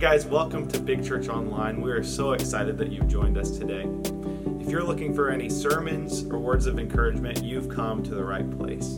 guys, 0.00 0.24
welcome 0.24 0.66
to 0.66 0.80
Big 0.80 1.04
Church 1.04 1.28
Online. 1.28 1.82
We 1.82 1.90
are 1.90 2.02
so 2.02 2.32
excited 2.32 2.78
that 2.78 2.90
you've 2.90 3.06
joined 3.06 3.36
us 3.36 3.58
today. 3.58 3.86
If 4.58 4.70
you're 4.70 4.82
looking 4.82 5.14
for 5.14 5.28
any 5.28 5.50
sermons 5.50 6.24
or 6.24 6.38
words 6.38 6.64
of 6.64 6.78
encouragement, 6.78 7.44
you've 7.44 7.68
come 7.68 8.02
to 8.04 8.14
the 8.14 8.24
right 8.24 8.50
place. 8.58 8.96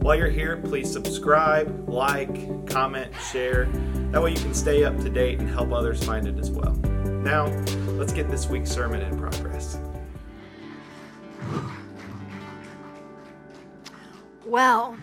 While 0.00 0.14
you're 0.14 0.30
here, 0.30 0.56
please 0.58 0.92
subscribe, 0.92 1.88
like, 1.88 2.68
comment, 2.68 3.12
share. 3.32 3.64
That 4.12 4.22
way 4.22 4.30
you 4.30 4.36
can 4.36 4.54
stay 4.54 4.84
up 4.84 4.96
to 4.98 5.10
date 5.10 5.40
and 5.40 5.50
help 5.50 5.72
others 5.72 6.04
find 6.04 6.28
it 6.28 6.38
as 6.38 6.52
well. 6.52 6.72
Now, 6.72 7.46
let's 7.96 8.12
get 8.12 8.30
this 8.30 8.46
week's 8.46 8.70
sermon 8.70 9.00
in 9.00 9.18
progress. 9.18 9.76
Well, 14.46 14.96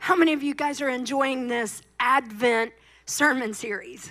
how 0.00 0.16
many 0.16 0.34
of 0.34 0.42
you 0.42 0.54
guys 0.54 0.82
are 0.82 0.90
enjoying 0.90 1.48
this 1.48 1.80
Advent 1.98 2.72
sermon 3.06 3.54
series? 3.54 4.10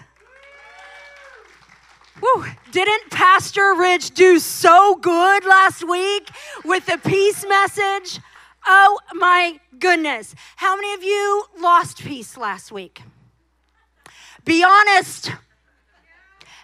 Woo, 2.22 2.46
didn't 2.72 3.12
Pastor 3.12 3.76
Rich 3.78 4.12
do 4.12 4.40
so 4.40 4.96
good 4.96 5.44
last 5.44 5.88
week 5.88 6.30
with 6.64 6.86
the 6.86 6.98
peace 6.98 7.46
message? 7.48 8.20
Oh 8.66 9.00
my 9.14 9.60
goodness. 9.80 10.34
How 10.56 10.76
many 10.76 10.94
of 10.94 11.04
you 11.04 11.46
lost 11.60 12.04
peace 12.04 12.38
last 12.38 12.72
week? 12.72 13.02
Be 14.46 14.64
honest. 14.64 15.32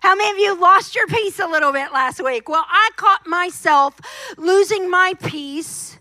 How 0.02 0.16
many 0.16 0.32
of 0.32 0.38
you 0.38 0.60
lost 0.60 0.96
your 0.96 1.08
peace 1.08 1.38
a 1.38 1.48
little 1.48 1.74
bit 1.74 1.91
last 1.91 2.24
week? 2.24 2.48
Well, 2.48 2.66
I 2.68 2.90
caught 2.96 3.27
myself 3.27 4.00
losing 4.38 4.90
my 4.90 5.13
peace 5.22 6.00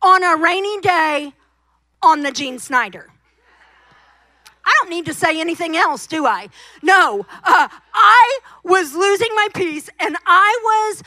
on 0.00 0.24
a 0.24 0.36
rainy 0.36 0.80
day 0.80 1.34
on 2.02 2.22
the 2.22 2.32
Gene 2.32 2.58
Snyder. 2.58 3.13
I 4.64 4.72
don't 4.80 4.90
need 4.90 5.06
to 5.06 5.14
say 5.14 5.40
anything 5.40 5.76
else, 5.76 6.06
do 6.06 6.26
I? 6.26 6.48
No, 6.82 7.26
uh, 7.44 7.68
I 7.94 8.38
was 8.62 8.94
losing 8.94 9.28
my 9.34 9.48
peace 9.54 9.88
and 10.00 10.16
I 10.26 10.58
was 10.62 11.02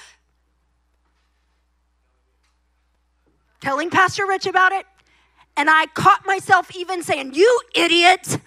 telling 3.61 3.89
Pastor 3.89 4.25
Rich 4.25 4.45
about 4.45 4.72
it. 4.72 4.85
And 5.55 5.69
I 5.69 5.88
caught 5.88 6.25
myself 6.25 6.75
even 6.75 7.02
saying, 7.02 7.33
You 7.33 7.61
idiot. 7.75 8.38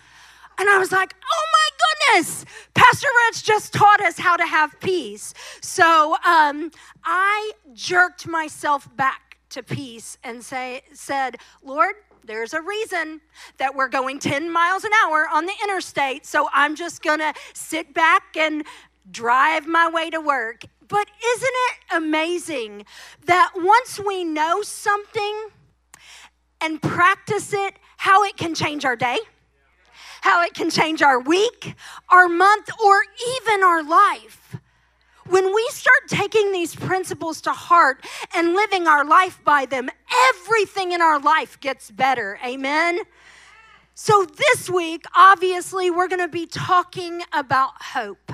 And 0.58 0.69
I 0.69 0.78
was 0.78 0.92
like, 0.92 1.14
Oh 1.33 1.47
my 1.53 2.14
goodness, 2.14 2.44
Pastor 2.75 3.08
Rich 3.27 3.42
just 3.44 3.72
taught 3.72 4.00
us 4.00 4.19
how 4.19 4.36
to 4.36 4.47
have 4.47 4.78
peace. 4.81 5.34
So 5.61 6.16
um, 6.25 6.70
I 7.05 7.53
jerked 7.75 8.28
myself 8.28 8.88
back 8.97 9.38
to 9.50 9.62
peace 9.62 10.16
and 10.22 10.44
say, 10.44 10.83
said, 10.92 11.36
Lord, 11.62 11.94
there's 12.24 12.52
a 12.52 12.60
reason 12.60 13.20
that 13.58 13.74
we're 13.74 13.88
going 13.88 14.18
10 14.18 14.50
miles 14.50 14.84
an 14.84 14.90
hour 15.04 15.26
on 15.32 15.46
the 15.46 15.52
interstate. 15.62 16.26
So 16.26 16.48
I'm 16.52 16.74
just 16.74 17.02
to 17.20 17.34
sit 17.54 17.94
back 17.94 18.36
and 18.36 18.64
drive 19.10 19.66
my 19.66 19.88
way 19.88 20.10
to 20.10 20.20
work. 20.20 20.62
But 20.86 21.08
isn't 21.24 21.52
it 21.52 21.96
amazing 21.96 22.84
that 23.26 23.52
once 23.56 24.00
we 24.00 24.24
know 24.24 24.62
something 24.62 25.48
and 26.60 26.82
practice 26.82 27.52
it, 27.52 27.74
how 27.96 28.24
it 28.24 28.36
can 28.36 28.54
change 28.54 28.84
our 28.84 28.96
day? 28.96 29.18
How 30.22 30.44
it 30.44 30.52
can 30.52 30.68
change 30.68 31.00
our 31.00 31.18
week, 31.20 31.74
our 32.10 32.28
month, 32.28 32.68
or 32.84 33.02
even 33.38 33.62
our 33.62 33.82
life. 33.82 34.56
When 35.31 35.55
we 35.55 35.69
start 35.70 36.09
taking 36.09 36.50
these 36.50 36.75
principles 36.75 37.41
to 37.42 37.53
heart 37.53 38.05
and 38.34 38.55
living 38.55 38.89
our 38.89 39.05
life 39.05 39.39
by 39.45 39.64
them, 39.64 39.89
everything 40.28 40.91
in 40.91 41.00
our 41.00 41.20
life 41.20 41.61
gets 41.61 41.89
better. 41.89 42.41
Amen. 42.45 42.98
So, 43.95 44.25
this 44.25 44.69
week, 44.69 45.05
obviously, 45.14 45.89
we're 45.89 46.09
going 46.09 46.20
to 46.20 46.28
be 46.28 46.47
talking 46.47 47.22
about 47.33 47.81
hope. 47.81 48.33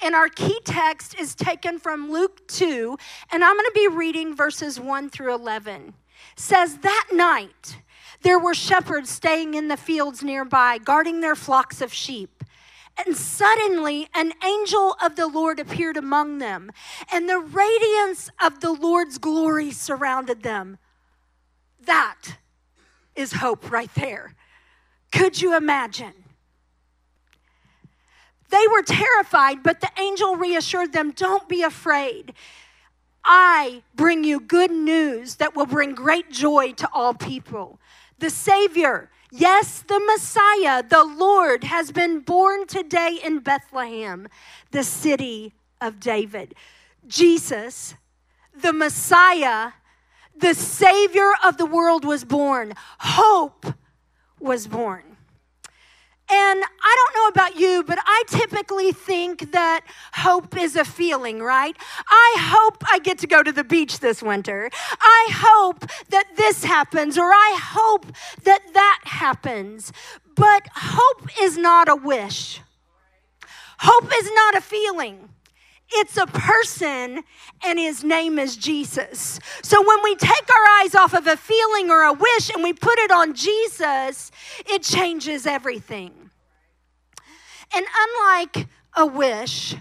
And 0.00 0.14
our 0.14 0.28
key 0.28 0.58
text 0.64 1.18
is 1.20 1.34
taken 1.34 1.78
from 1.78 2.10
Luke 2.10 2.48
2, 2.48 2.96
and 3.30 3.44
I'm 3.44 3.54
going 3.54 3.66
to 3.66 3.72
be 3.74 3.88
reading 3.88 4.34
verses 4.34 4.80
1 4.80 5.10
through 5.10 5.34
11. 5.34 5.88
It 5.88 5.94
says 6.40 6.78
that 6.78 7.08
night 7.12 7.78
there 8.22 8.38
were 8.38 8.54
shepherds 8.54 9.10
staying 9.10 9.52
in 9.52 9.68
the 9.68 9.76
fields 9.76 10.22
nearby, 10.22 10.78
guarding 10.78 11.20
their 11.20 11.36
flocks 11.36 11.82
of 11.82 11.92
sheep. 11.92 12.44
And 12.96 13.16
suddenly 13.16 14.08
an 14.14 14.32
angel 14.44 14.96
of 15.02 15.16
the 15.16 15.26
Lord 15.26 15.58
appeared 15.58 15.96
among 15.96 16.38
them, 16.38 16.70
and 17.12 17.28
the 17.28 17.40
radiance 17.40 18.30
of 18.42 18.60
the 18.60 18.72
Lord's 18.72 19.18
glory 19.18 19.72
surrounded 19.72 20.42
them. 20.42 20.78
That 21.80 22.38
is 23.16 23.32
hope 23.32 23.70
right 23.70 23.92
there. 23.94 24.34
Could 25.12 25.40
you 25.40 25.56
imagine? 25.56 26.14
They 28.50 28.66
were 28.70 28.82
terrified, 28.82 29.62
but 29.62 29.80
the 29.80 29.90
angel 29.98 30.36
reassured 30.36 30.92
them 30.92 31.10
don't 31.10 31.48
be 31.48 31.62
afraid. 31.62 32.34
I 33.24 33.82
bring 33.94 34.22
you 34.22 34.38
good 34.38 34.70
news 34.70 35.36
that 35.36 35.56
will 35.56 35.66
bring 35.66 35.94
great 35.94 36.30
joy 36.30 36.72
to 36.72 36.88
all 36.92 37.14
people. 37.14 37.80
The 38.18 38.30
Savior, 38.30 39.10
Yes, 39.36 39.82
the 39.88 39.98
Messiah, 39.98 40.80
the 40.80 41.02
Lord, 41.02 41.64
has 41.64 41.90
been 41.90 42.20
born 42.20 42.68
today 42.68 43.18
in 43.20 43.40
Bethlehem, 43.40 44.28
the 44.70 44.84
city 44.84 45.54
of 45.80 45.98
David. 45.98 46.54
Jesus, 47.08 47.96
the 48.56 48.72
Messiah, 48.72 49.72
the 50.36 50.54
Savior 50.54 51.32
of 51.44 51.56
the 51.56 51.66
world, 51.66 52.04
was 52.04 52.24
born. 52.24 52.74
Hope 53.00 53.66
was 54.38 54.68
born. 54.68 55.13
And 56.36 56.64
I 56.82 56.96
don't 56.98 57.14
know 57.14 57.28
about 57.28 57.60
you, 57.60 57.84
but 57.86 57.98
I 58.04 58.24
typically 58.26 58.90
think 58.90 59.52
that 59.52 59.82
hope 60.14 60.56
is 60.56 60.74
a 60.74 60.84
feeling, 60.84 61.40
right? 61.40 61.76
I 62.08 62.36
hope 62.38 62.82
I 62.90 62.98
get 62.98 63.18
to 63.18 63.28
go 63.28 63.44
to 63.44 63.52
the 63.52 63.62
beach 63.62 64.00
this 64.00 64.20
winter. 64.20 64.68
I 65.00 65.28
hope 65.30 65.86
that 66.08 66.36
this 66.36 66.64
happens, 66.64 67.16
or 67.16 67.30
I 67.30 67.56
hope 67.62 68.06
that 68.42 68.62
that 68.72 69.00
happens. 69.04 69.92
But 70.34 70.66
hope 70.74 71.28
is 71.40 71.56
not 71.56 71.88
a 71.88 71.94
wish, 71.94 72.60
hope 73.78 74.10
is 74.12 74.30
not 74.32 74.56
a 74.56 74.60
feeling. 74.60 75.28
It's 75.96 76.16
a 76.16 76.26
person, 76.26 77.22
and 77.64 77.78
his 77.78 78.02
name 78.02 78.40
is 78.40 78.56
Jesus. 78.56 79.38
So 79.62 79.86
when 79.86 79.98
we 80.02 80.16
take 80.16 80.48
our 80.50 80.80
eyes 80.80 80.94
off 80.96 81.14
of 81.14 81.28
a 81.28 81.36
feeling 81.36 81.90
or 81.90 82.02
a 82.02 82.12
wish 82.12 82.50
and 82.52 82.64
we 82.64 82.72
put 82.72 82.98
it 82.98 83.12
on 83.12 83.34
Jesus, 83.34 84.32
it 84.66 84.82
changes 84.82 85.46
everything. 85.46 86.23
And 87.74 87.86
unlike 87.98 88.68
a 88.96 89.06
wish 89.06 89.74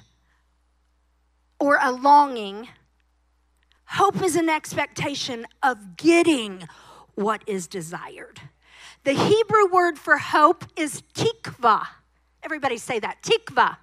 or 1.60 1.78
a 1.82 1.92
longing, 1.92 2.68
hope 3.86 4.22
is 4.22 4.36
an 4.36 4.50
expectation 4.50 5.46
of 5.62 5.98
getting 5.98 6.68
what 7.16 7.44
is 7.46 7.68
desired. 7.68 8.42
The 9.04 9.14
Hebrew 9.14 9.72
word 9.72 10.00
for 10.00 10.18
hope 10.18 10.66
is 10.76 11.04
tikva. 11.14 11.86
Everybody 12.42 12.78
say 12.78 13.00
that 13.00 13.22
tikva 13.22 13.78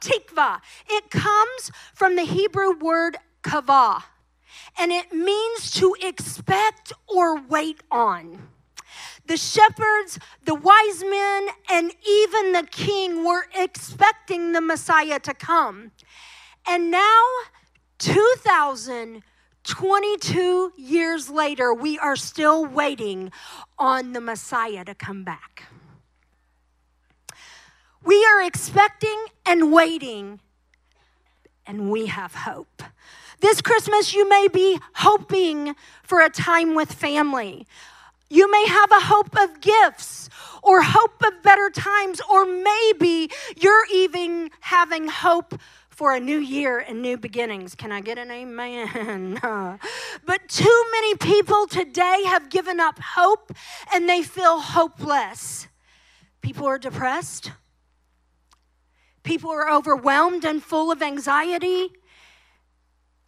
tikva. 0.00 0.60
It 0.88 1.10
comes 1.10 1.70
from 1.94 2.16
the 2.16 2.22
Hebrew 2.22 2.78
word 2.78 3.16
kavah, 3.42 4.02
and 4.78 4.92
it 4.92 5.12
means 5.12 5.70
to 5.72 5.96
expect 6.00 6.92
or 7.06 7.40
wait 7.40 7.80
on. 7.90 8.48
The 9.26 9.36
shepherds, 9.36 10.18
the 10.44 10.54
wise 10.54 11.02
men, 11.02 11.48
and 11.70 11.92
even 12.08 12.52
the 12.52 12.68
king 12.70 13.24
were 13.24 13.48
expecting 13.54 14.52
the 14.52 14.60
Messiah 14.60 15.18
to 15.20 15.34
come. 15.34 15.90
And 16.66 16.92
now, 16.92 17.24
2022 17.98 20.72
years 20.76 21.30
later, 21.30 21.72
we 21.74 21.98
are 21.98 22.16
still 22.16 22.66
waiting 22.66 23.32
on 23.78 24.12
the 24.12 24.20
Messiah 24.20 24.84
to 24.84 24.94
come 24.94 25.24
back. 25.24 25.64
We 28.04 28.24
are 28.24 28.42
expecting 28.42 29.24
and 29.44 29.72
waiting, 29.72 30.38
and 31.66 31.90
we 31.90 32.06
have 32.06 32.34
hope. 32.34 32.84
This 33.40 33.60
Christmas, 33.60 34.14
you 34.14 34.28
may 34.28 34.46
be 34.52 34.78
hoping 34.94 35.74
for 36.04 36.20
a 36.20 36.30
time 36.30 36.76
with 36.76 36.92
family. 36.92 37.66
You 38.28 38.50
may 38.50 38.66
have 38.66 38.90
a 38.90 39.00
hope 39.00 39.36
of 39.38 39.60
gifts 39.60 40.28
or 40.62 40.82
hope 40.82 41.22
of 41.24 41.42
better 41.42 41.70
times, 41.70 42.20
or 42.30 42.44
maybe 42.44 43.30
you're 43.56 43.86
even 43.92 44.50
having 44.60 45.08
hope 45.08 45.54
for 45.90 46.14
a 46.14 46.20
new 46.20 46.38
year 46.38 46.78
and 46.78 47.00
new 47.00 47.16
beginnings. 47.16 47.74
Can 47.74 47.92
I 47.92 48.00
get 48.00 48.18
an 48.18 48.30
amen? 48.30 49.38
but 50.26 50.48
too 50.48 50.84
many 50.92 51.14
people 51.14 51.66
today 51.66 52.24
have 52.26 52.50
given 52.50 52.80
up 52.80 52.98
hope 52.98 53.52
and 53.94 54.08
they 54.08 54.22
feel 54.22 54.60
hopeless. 54.60 55.68
People 56.42 56.66
are 56.66 56.78
depressed. 56.78 57.52
People 59.22 59.50
are 59.50 59.70
overwhelmed 59.70 60.44
and 60.44 60.62
full 60.62 60.90
of 60.92 61.00
anxiety. 61.00 61.88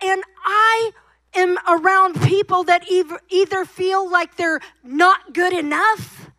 And 0.01 0.23
I 0.45 0.93
am 1.39 1.59
around 1.69 2.21
people 2.23 2.65
that 2.65 2.85
either 3.31 3.65
feel 3.65 4.11
like 4.11 4.37
they're 4.37 4.61
not 4.83 5.33
good 5.33 5.53
enough 5.53 6.31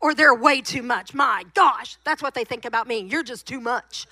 or 0.00 0.14
they're 0.14 0.34
way 0.34 0.60
too 0.60 0.82
much. 0.82 1.14
My 1.14 1.44
gosh, 1.54 1.96
that's 2.04 2.22
what 2.22 2.34
they 2.34 2.44
think 2.44 2.64
about 2.64 2.86
me. 2.86 2.98
You're 2.98 3.22
just 3.22 3.46
too 3.46 3.60
much. 3.60 4.06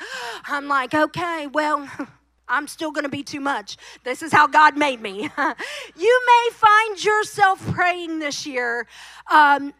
I'm 0.46 0.68
like, 0.68 0.94
okay, 0.94 1.46
well, 1.48 1.88
I'm 2.48 2.66
still 2.66 2.90
going 2.90 3.04
to 3.04 3.10
be 3.10 3.22
too 3.22 3.40
much. 3.40 3.76
This 4.04 4.22
is 4.22 4.32
how 4.32 4.46
God 4.46 4.76
made 4.76 5.00
me. 5.00 5.28
you 5.96 6.22
may 6.26 6.54
find 6.54 7.04
yourself 7.04 7.64
praying 7.72 8.18
this 8.18 8.46
year. 8.46 8.86
Um, 9.30 9.72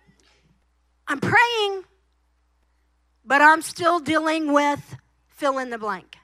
I'm 1.09 1.21
praying, 1.21 1.85
but 3.25 3.43
I'm 3.43 3.63
still 3.63 3.99
dealing 3.99 4.53
with 4.53 4.97
fill 5.29 5.59
in 5.59 5.71
the 5.71 5.79
blank. 5.79 6.20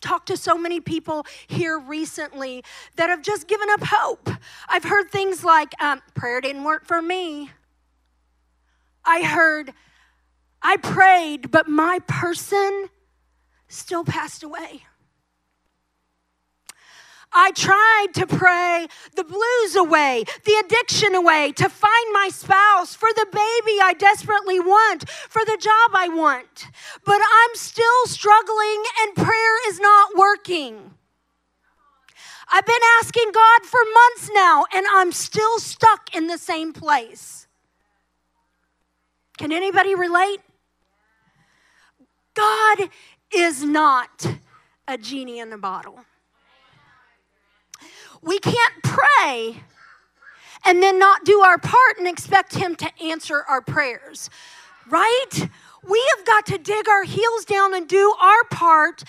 Talked 0.00 0.28
to 0.28 0.36
so 0.36 0.56
many 0.56 0.80
people 0.80 1.26
here 1.46 1.78
recently 1.78 2.64
that 2.96 3.10
have 3.10 3.22
just 3.22 3.48
given 3.48 3.68
up 3.70 3.80
hope. 3.82 4.30
I've 4.68 4.84
heard 4.84 5.10
things 5.10 5.44
like, 5.44 5.80
um, 5.82 6.02
prayer 6.14 6.40
didn't 6.40 6.64
work 6.64 6.86
for 6.86 7.00
me. 7.02 7.50
I 9.04 9.22
heard, 9.22 9.72
I 10.62 10.76
prayed, 10.76 11.50
but 11.50 11.68
my 11.68 12.00
person 12.06 12.88
still 13.68 14.04
passed 14.04 14.42
away. 14.42 14.84
I 17.32 17.52
tried 17.52 18.08
to 18.14 18.26
pray 18.26 18.88
the 19.14 19.24
blues 19.24 19.76
away, 19.76 20.24
the 20.44 20.62
addiction 20.64 21.14
away, 21.14 21.52
to 21.52 21.68
find 21.68 22.12
my 22.12 22.28
spouse, 22.32 22.94
for 22.94 23.08
the 23.14 23.26
baby 23.26 23.78
I 23.80 23.94
desperately 23.96 24.58
want, 24.58 25.08
for 25.08 25.44
the 25.44 25.56
job 25.60 25.90
I 25.94 26.08
want. 26.08 26.66
But 27.04 27.20
I'm 27.20 27.54
still 27.54 28.06
struggling 28.06 28.82
and 29.00 29.14
prayer 29.14 29.68
is 29.68 29.78
not 29.78 30.16
working. 30.16 30.94
I've 32.52 32.66
been 32.66 32.82
asking 33.00 33.30
God 33.32 33.62
for 33.62 33.80
months 33.94 34.30
now 34.34 34.64
and 34.74 34.84
I'm 34.92 35.12
still 35.12 35.60
stuck 35.60 36.14
in 36.14 36.26
the 36.26 36.38
same 36.38 36.72
place. 36.72 37.46
Can 39.38 39.52
anybody 39.52 39.94
relate? 39.94 40.40
God 42.34 42.90
is 43.32 43.62
not 43.62 44.26
a 44.88 44.98
genie 44.98 45.38
in 45.38 45.52
a 45.52 45.58
bottle. 45.58 46.00
We 48.22 48.38
can't 48.38 48.82
pray 48.82 49.62
and 50.64 50.82
then 50.82 50.98
not 50.98 51.24
do 51.24 51.40
our 51.40 51.58
part 51.58 51.98
and 51.98 52.06
expect 52.06 52.54
Him 52.54 52.76
to 52.76 52.90
answer 53.02 53.44
our 53.48 53.62
prayers, 53.62 54.28
right? 54.88 55.48
We 55.88 56.10
have 56.16 56.26
got 56.26 56.46
to 56.46 56.58
dig 56.58 56.88
our 56.88 57.04
heels 57.04 57.44
down 57.46 57.74
and 57.74 57.88
do 57.88 58.14
our 58.20 58.44
part 58.50 59.02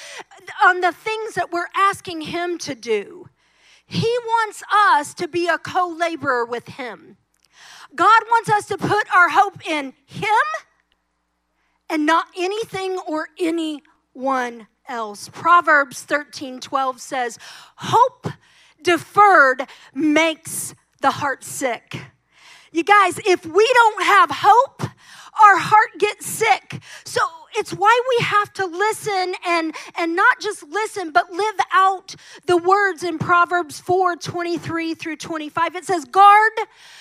on 0.63 0.81
the 0.81 0.93
things 0.93 1.33
that 1.33 1.51
we're 1.51 1.67
asking 1.75 2.21
Him 2.21 2.57
to 2.59 2.75
do. 2.75 3.27
He 3.85 4.17
wants 4.25 4.63
us 4.73 5.13
to 5.15 5.27
be 5.27 5.47
a 5.47 5.57
co 5.57 5.89
laborer 5.89 6.45
with 6.45 6.67
Him. 6.69 7.17
God 7.93 8.21
wants 8.29 8.49
us 8.49 8.67
to 8.67 8.77
put 8.77 9.13
our 9.13 9.29
hope 9.29 9.67
in 9.67 9.93
Him 10.05 10.27
and 11.89 12.05
not 12.05 12.27
anything 12.37 12.97
or 13.05 13.27
anyone 13.37 14.67
else. 14.87 15.27
Proverbs 15.27 16.03
13 16.03 16.61
12 16.61 17.01
says, 17.01 17.37
Hope 17.75 18.27
deferred 18.83 19.67
makes 19.93 20.73
the 21.01 21.11
heart 21.11 21.43
sick. 21.43 21.99
You 22.71 22.83
guys, 22.83 23.19
if 23.25 23.45
we 23.45 23.69
don't 23.73 24.03
have 24.03 24.29
hope, 24.31 24.81
our 24.83 25.57
heart 25.57 25.91
gets 25.99 26.25
sick. 26.25 26.81
So 27.03 27.21
it's 27.53 27.71
why 27.73 28.01
we 28.09 28.25
have 28.25 28.53
to 28.53 28.65
listen 28.65 29.35
and 29.45 29.75
and 29.97 30.15
not 30.15 30.39
just 30.39 30.63
listen 30.63 31.11
but 31.11 31.31
live 31.31 31.55
out 31.73 32.15
the 32.45 32.57
words 32.57 33.03
in 33.03 33.17
Proverbs 33.17 33.79
4 33.79 34.15
23 34.15 34.93
through 34.93 35.17
25 35.17 35.75
it 35.75 35.85
says 35.85 36.05
guard 36.05 36.51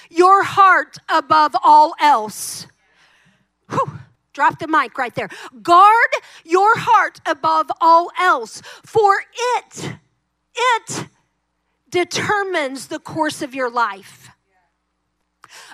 your 0.09 0.43
heart 0.43 0.99
above 1.09 1.55
all 1.63 1.95
else 2.01 2.67
Whew, 3.71 4.01
drop 4.33 4.59
the 4.59 4.69
mic 4.69 4.99
right 4.99 5.15
there 5.15 5.29
guard 5.63 6.11
your 6.45 6.77
heart 6.77 7.21
above 7.27 7.71
all 7.81 8.11
else 8.19 8.63
for 8.85 9.23
it 9.57 9.97
it 10.55 11.07
determines 11.91 12.87
the 12.87 12.99
course 12.99 13.43
of 13.43 13.55
your 13.55 13.71
life. 13.71 14.31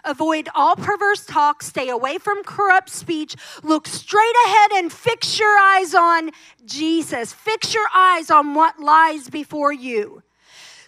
Avoid 0.04 0.48
all 0.54 0.76
perverse 0.76 1.26
talk, 1.26 1.62
stay 1.62 1.88
away 1.88 2.18
from 2.18 2.42
corrupt 2.44 2.88
speech, 2.88 3.36
look 3.62 3.86
straight 3.86 4.34
ahead 4.46 4.72
and 4.72 4.92
fix 4.92 5.38
your 5.38 5.58
eyes 5.58 5.94
on 5.94 6.30
Jesus. 6.64 7.32
Fix 7.32 7.74
your 7.74 7.86
eyes 7.94 8.30
on 8.30 8.54
what 8.54 8.80
lies 8.80 9.28
before 9.28 9.72
you. 9.72 10.22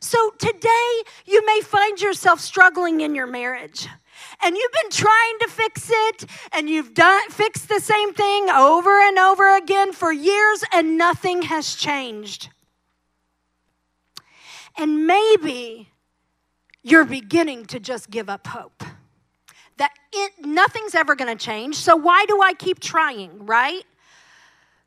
So 0.01 0.31
today, 0.39 1.03
you 1.27 1.45
may 1.45 1.61
find 1.61 2.01
yourself 2.01 2.41
struggling 2.41 3.01
in 3.01 3.15
your 3.15 3.27
marriage 3.27 3.89
and 4.43 4.57
you've 4.57 4.73
been 4.83 4.91
trying 4.91 5.39
to 5.41 5.49
fix 5.49 5.91
it 5.93 6.25
and 6.53 6.71
you've 6.71 6.95
done 6.95 7.29
fixed 7.31 7.69
the 7.69 7.81
same 7.81 8.15
thing 8.15 8.49
over 8.49 8.91
and 8.91 9.19
over 9.19 9.57
again 9.57 9.93
for 9.93 10.13
years 10.13 10.63
and 10.73 10.97
nothing 10.97 11.43
has 11.43 11.75
changed. 11.75 12.51
And 14.79 15.07
maybe 15.07 15.89
you're 16.83 17.05
beginning 17.05 17.67
to 17.67 17.81
just 17.81 18.11
give 18.11 18.31
up 18.31 18.47
hope. 18.47 18.85
That 19.77 19.91
it, 20.13 20.33
nothing's 20.47 20.95
ever 20.95 21.15
going 21.15 21.37
to 21.37 21.45
change. 21.45 21.77
So 21.77 21.97
why 21.97 22.25
do 22.27 22.41
I 22.41 22.55
keep 22.55 22.81
trying, 22.81 23.45
right? 23.47 23.85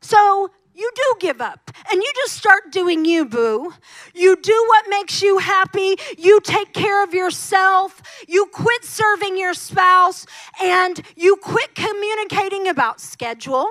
So 0.00 0.50
you 0.74 0.90
do 0.94 1.14
give 1.20 1.40
up 1.40 1.70
and 1.90 2.02
you 2.02 2.12
just 2.16 2.34
start 2.34 2.72
doing 2.72 3.04
you, 3.04 3.26
boo. 3.26 3.74
You 4.14 4.36
do 4.36 4.64
what 4.68 4.86
makes 4.88 5.22
you 5.22 5.38
happy. 5.38 5.96
You 6.16 6.40
take 6.40 6.72
care 6.72 7.04
of 7.04 7.12
yourself. 7.12 8.02
You 8.26 8.46
quit 8.46 8.84
serving 8.84 9.36
your 9.36 9.54
spouse 9.54 10.26
and 10.60 11.00
you 11.16 11.36
quit 11.36 11.74
communicating 11.74 12.68
about 12.68 13.00
schedule. 13.00 13.68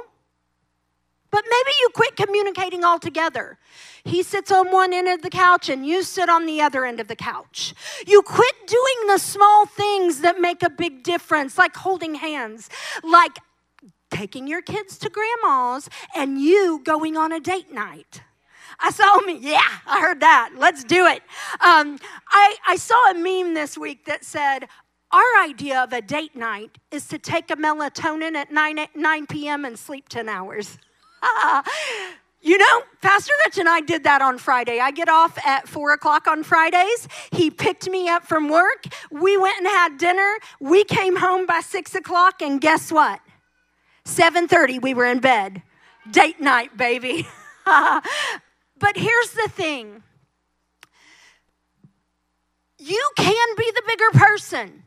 But 1.31 1.44
maybe 1.50 1.71
you 1.79 1.89
quit 1.94 2.15
communicating 2.15 2.83
altogether. 2.83 3.57
He 4.03 4.24
sits 4.24 4.51
on 4.51 4.71
one 4.71 4.94
end 4.94 5.07
of 5.07 5.21
the 5.21 5.30
couch 5.30 5.69
and 5.69 5.86
you 5.86 6.03
sit 6.03 6.30
on 6.30 6.45
the 6.45 6.62
other 6.62 6.86
end 6.86 7.00
of 7.00 7.07
the 7.07 7.15
couch. 7.15 7.74
You 8.07 8.21
quit 8.21 8.56
doing 8.68 9.07
the 9.07 9.18
small 9.18 9.65
things 9.65 10.21
that 10.21 10.39
make 10.39 10.63
a 10.63 10.69
big 10.69 11.03
difference, 11.03 11.57
like 11.57 11.75
holding 11.75 12.15
hands, 12.15 12.69
like 13.03 13.38
taking 14.09 14.48
your 14.48 14.62
kids 14.62 14.98
to 15.00 15.09
grandma's 15.09 15.89
and 16.15 16.42
you 16.42 16.81
going 16.83 17.15
on 17.18 17.31
a 17.31 17.39
date 17.39 17.71
night. 17.71 18.21
I 18.80 18.89
saw 18.89 19.19
me, 19.19 19.38
yeah, 19.39 19.62
I 19.86 20.01
heard 20.01 20.21
that. 20.21 20.51
Let's 20.57 20.83
do 20.83 21.06
it. 21.06 21.21
Um, 21.63 22.00
I, 22.30 22.56
I 22.68 22.75
saw 22.77 23.12
a 23.12 23.13
meme 23.13 23.54
this 23.54 23.77
week 23.77 24.06
that 24.06 24.25
said, 24.25 24.68
our 25.12 25.44
idea 25.44 25.83
of 25.83 25.94
a 25.94 26.01
date 26.01 26.36
night 26.36 26.77
is 26.89 27.07
to 27.09 27.19
take 27.19 27.51
a 27.51 27.56
melatonin 27.56 28.36
at 28.36 28.51
9, 28.51 28.88
9 28.95 29.27
p.m. 29.27 29.65
and 29.65 29.77
sleep 29.77 30.07
10 30.09 30.30
hours. 30.30 30.78
You 32.44 32.57
know, 32.57 32.81
Pastor 33.02 33.31
Rich 33.45 33.60
and 33.60 33.69
I 33.69 33.81
did 33.81 34.04
that 34.04 34.21
on 34.24 34.40
Friday. 34.40 34.80
I 34.80 34.90
get 34.90 35.07
off 35.07 35.38
at 35.45 35.68
four 35.68 35.94
o'clock 35.94 36.28
on 36.28 36.44
Fridays. 36.44 37.07
He 37.31 37.52
picked 37.52 37.88
me 37.88 38.10
up 38.10 38.26
from 38.26 38.50
work. 38.50 38.86
We 39.12 39.38
went 39.38 39.60
and 39.60 39.68
had 39.68 39.98
dinner. 40.00 40.38
We 40.60 40.83
came 40.83 41.18
home 41.18 41.45
by 41.45 41.62
six 41.62 41.94
o'clock, 41.94 42.42
and 42.42 42.60
guess 42.60 42.92
what? 42.92 43.19
7:30, 44.06 44.81
we 44.81 44.95
were 44.95 45.06
in 45.06 45.19
bed. 45.19 45.62
Date 46.10 46.42
night, 46.42 46.76
baby. 46.76 47.28
but 47.66 48.02
here's 48.95 49.31
the 49.31 49.48
thing. 49.50 50.02
You 52.80 53.10
can 53.16 53.56
be 53.56 53.71
the 53.76 53.83
bigger 53.86 54.10
person. 54.14 54.83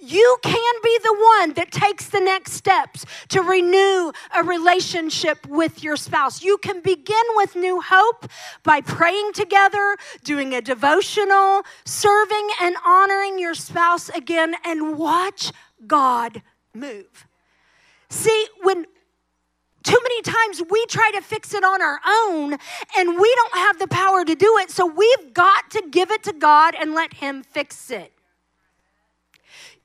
You 0.00 0.36
can 0.42 0.74
be 0.82 0.98
the 1.02 1.14
one 1.38 1.52
that 1.54 1.70
takes 1.70 2.08
the 2.08 2.20
next 2.20 2.52
steps 2.52 3.04
to 3.28 3.42
renew 3.42 4.12
a 4.34 4.42
relationship 4.44 5.46
with 5.46 5.82
your 5.82 5.96
spouse. 5.96 6.42
You 6.42 6.58
can 6.58 6.80
begin 6.80 7.24
with 7.34 7.56
new 7.56 7.80
hope 7.80 8.28
by 8.62 8.80
praying 8.80 9.32
together, 9.32 9.96
doing 10.24 10.54
a 10.54 10.60
devotional, 10.60 11.62
serving 11.84 12.48
and 12.60 12.76
honoring 12.84 13.38
your 13.38 13.54
spouse 13.54 14.08
again, 14.10 14.54
and 14.64 14.98
watch 14.98 15.52
God 15.86 16.42
move. 16.74 17.26
See, 18.08 18.46
when 18.62 18.86
too 19.82 19.98
many 20.02 20.22
times 20.22 20.62
we 20.68 20.84
try 20.86 21.12
to 21.14 21.22
fix 21.22 21.54
it 21.54 21.62
on 21.62 21.80
our 21.80 22.00
own 22.06 22.56
and 22.98 23.20
we 23.20 23.34
don't 23.36 23.54
have 23.54 23.78
the 23.78 23.86
power 23.86 24.24
to 24.24 24.34
do 24.34 24.58
it, 24.58 24.70
so 24.70 24.84
we've 24.84 25.32
got 25.32 25.70
to 25.70 25.82
give 25.90 26.10
it 26.10 26.24
to 26.24 26.32
God 26.32 26.74
and 26.78 26.92
let 26.92 27.14
Him 27.14 27.42
fix 27.42 27.90
it 27.90 28.12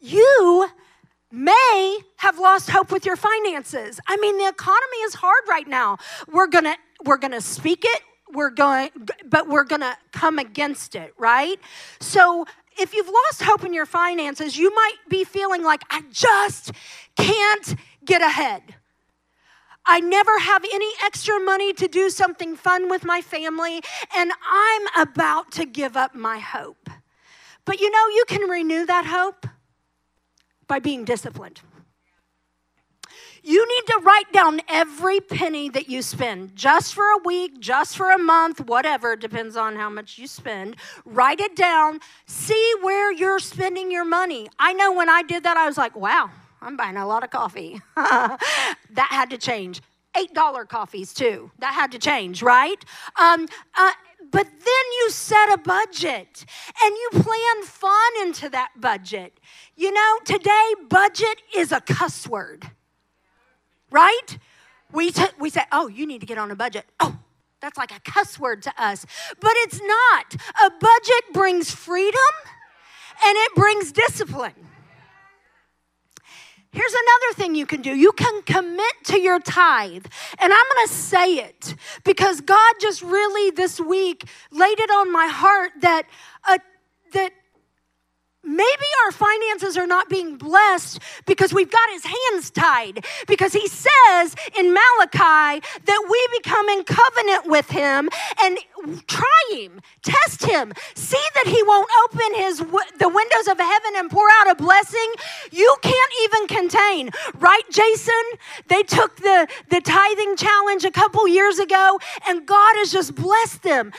you 0.02 0.68
may 1.32 2.00
have 2.18 2.38
lost 2.40 2.70
hope 2.70 2.92
with 2.92 3.06
your 3.06 3.16
finances. 3.16 4.00
I 4.08 4.18
mean, 4.18 4.38
the 4.38 4.48
economy 4.48 4.98
is 5.04 5.14
hard 5.14 5.44
right 5.48 5.68
now. 5.68 5.98
We're 6.28 6.48
going 6.48 6.66
to 6.66 6.76
we're 7.06 7.18
going 7.18 7.32
to 7.32 7.42
speak 7.42 7.84
it, 7.84 8.02
we're 8.34 8.50
going 8.50 8.90
but 9.26 9.48
we're 9.48 9.64
going 9.64 9.82
to 9.82 9.96
come 10.12 10.40
against 10.40 10.96
it, 10.96 11.14
right? 11.18 11.60
So, 12.00 12.46
if 12.78 12.94
you've 12.94 13.08
lost 13.08 13.44
hope 13.44 13.66
in 13.66 13.74
your 13.74 13.86
finances, 13.86 14.58
you 14.58 14.74
might 14.74 14.96
be 15.10 15.24
feeling 15.24 15.62
like 15.62 15.84
I 15.90 16.04
just 16.10 16.72
can't 17.18 17.76
get 18.06 18.22
ahead. 18.22 18.76
I 19.86 20.00
never 20.00 20.40
have 20.40 20.64
any 20.72 20.90
extra 21.04 21.40
money 21.40 21.74
to 21.74 21.88
do 21.88 22.10
something 22.10 22.56
fun 22.56 22.88
with 22.90 23.04
my 23.04 23.22
family, 23.22 23.82
and 24.16 24.32
I'm 24.50 25.08
about 25.08 25.52
to 25.54 25.66
give 25.66 25.98
up 25.98 26.16
my 26.16 26.40
hope. 26.40 26.90
But 27.66 27.82
you 27.82 27.90
know, 27.92 28.08
you 28.10 28.24
can 28.28 28.50
renew 28.50 28.86
that 28.86 29.06
hope 29.06 29.48
by 30.72 30.80
being 30.80 31.04
disciplined. 31.04 31.60
You 33.44 33.68
need 33.68 33.86
to 33.88 34.00
write 34.04 34.32
down 34.32 34.62
every 34.70 35.20
penny 35.20 35.68
that 35.68 35.90
you 35.90 36.02
spend, 36.02 36.56
just 36.56 36.94
for 36.94 37.04
a 37.04 37.18
week, 37.26 37.60
just 37.60 37.98
for 37.98 38.10
a 38.10 38.18
month, 38.18 38.62
whatever, 38.62 39.18
depends 39.18 39.58
on 39.58 39.76
how 39.76 39.90
much 39.90 40.18
you 40.18 40.28
spend. 40.28 40.78
Write 41.04 41.42
it 41.42 41.58
down, 41.58 42.00
see 42.26 42.74
where 42.82 43.12
you're 43.12 43.40
spending 43.40 43.92
your 43.92 44.06
money. 44.06 44.48
I 44.60 44.72
know 44.72 44.94
when 44.94 45.10
I 45.10 45.24
did 45.24 45.44
that, 45.44 45.58
I 45.58 45.66
was 45.66 45.78
like, 45.78 45.94
wow, 45.94 46.30
I'm 46.62 46.78
buying 46.78 46.96
a 46.96 47.06
lot 47.06 47.26
of 47.26 47.32
coffee. 47.32 47.82
that 47.98 49.08
had 49.10 49.30
to 49.32 49.38
change. 49.38 49.82
$8 50.16 50.70
coffees, 50.70 51.14
too. 51.14 51.52
That 51.60 51.74
had 51.74 51.92
to 51.92 52.00
change, 52.00 52.42
right? 52.42 52.82
Um, 53.20 53.46
uh, 53.76 53.92
but 54.32 54.46
then 54.46 54.86
you 55.02 55.10
set 55.10 55.54
a 55.54 55.58
budget 55.58 56.46
and 56.84 56.96
you 56.96 57.10
plan 57.22 57.64
fun 57.64 58.12
into 58.22 58.50
that 58.50 58.72
budget. 58.80 59.40
You 59.76 59.92
know, 59.92 60.18
today, 60.26 60.74
budget 60.90 61.42
is 61.56 61.72
a 61.72 61.82
cuss 61.82 62.28
word 62.28 62.72
right? 63.92 64.38
We, 64.92 65.12
t- 65.12 65.24
we 65.40 65.50
say, 65.50 65.64
oh, 65.72 65.88
you 65.88 66.08
need 66.08 66.22
to 66.22 66.26
get 66.26 66.38
on 66.38 66.50
a 66.50 66.56
budget. 66.56 66.86
Oh, 67.00 67.18
that's 67.62 67.78
like 67.78 67.92
a 67.96 68.00
cuss 68.00 68.40
word 68.40 68.64
to 68.64 68.74
us. 68.82 69.06
But 69.40 69.52
it's 69.58 69.80
not. 69.80 70.36
A 70.66 70.72
budget 70.80 71.34
brings 71.34 71.70
freedom 71.70 72.20
and 73.24 73.38
it 73.38 73.56
brings 73.56 73.92
discipline. 73.92 74.54
Here's 76.74 76.94
another 76.94 77.36
thing 77.36 77.56
you 77.56 77.66
can 77.66 77.82
do. 77.82 77.94
You 77.94 78.14
can 78.14 78.42
commit 78.44 78.94
to 79.06 79.20
your 79.20 79.40
tithe. 79.40 80.06
And 80.40 80.54
I'm 80.54 80.66
going 80.74 80.88
to 80.88 80.94
say 80.94 81.36
it 81.36 81.76
because 82.06 82.40
God 82.40 82.74
just 82.80 83.02
really 83.02 83.52
this 83.52 83.80
week 83.80 84.26
laid 84.52 84.80
it 84.80 84.90
on 84.90 85.12
my 85.12 85.28
heart 85.28 85.72
that 85.82 86.08
uh, 86.48 86.60
that 87.14 87.34
maybe 88.44 88.86
our 89.06 89.12
finances 89.12 89.78
are 89.78 89.88
not 89.88 90.10
being 90.10 90.38
blessed 90.38 91.00
because 91.26 91.54
we've 91.54 91.72
got 91.72 91.90
his 91.92 92.06
hands 92.06 92.50
tied. 92.50 93.06
Because 93.28 93.54
he 93.54 93.68
says 93.68 94.36
in 94.58 94.74
Malachi 94.74 95.62
that 95.86 96.08
we 96.10 96.40
become 96.42 96.68
in 96.70 96.84
covenant 96.84 97.48
with 97.48 97.70
him 97.70 98.10
and 98.42 98.58
try 99.08 99.26
him, 99.52 99.82
test 100.02 100.44
him, 100.44 100.74
see 100.96 101.24
that 101.36 101.48
he 101.48 101.62
won't 101.64 101.90
open 102.06 102.36
his 102.36 102.60
the 103.00 103.10
windows 103.10 103.48
of 103.50 103.58
heaven 103.58 103.92
and 103.96 104.10
pour 104.10 104.28
out 104.40 104.50
a 104.50 104.56
blessing 104.56 105.14
you 105.52 105.76
can't 105.82 106.14
even 106.24 106.48
contain. 106.48 107.10
Right, 107.36 107.64
Jason? 107.72 108.14
They 108.68 108.84
took 108.84 109.18
the 109.18 109.48
the 109.70 109.82
tithing 109.82 110.36
challenge 110.36 110.84
a 110.86 110.92
couple 110.92 111.28
years 111.28 111.60
ago 111.60 112.00
and 112.28 112.46
God 112.46 112.76
has 112.78 112.92
just 112.92 113.16
blessed 113.16 113.64
them. 113.64 113.92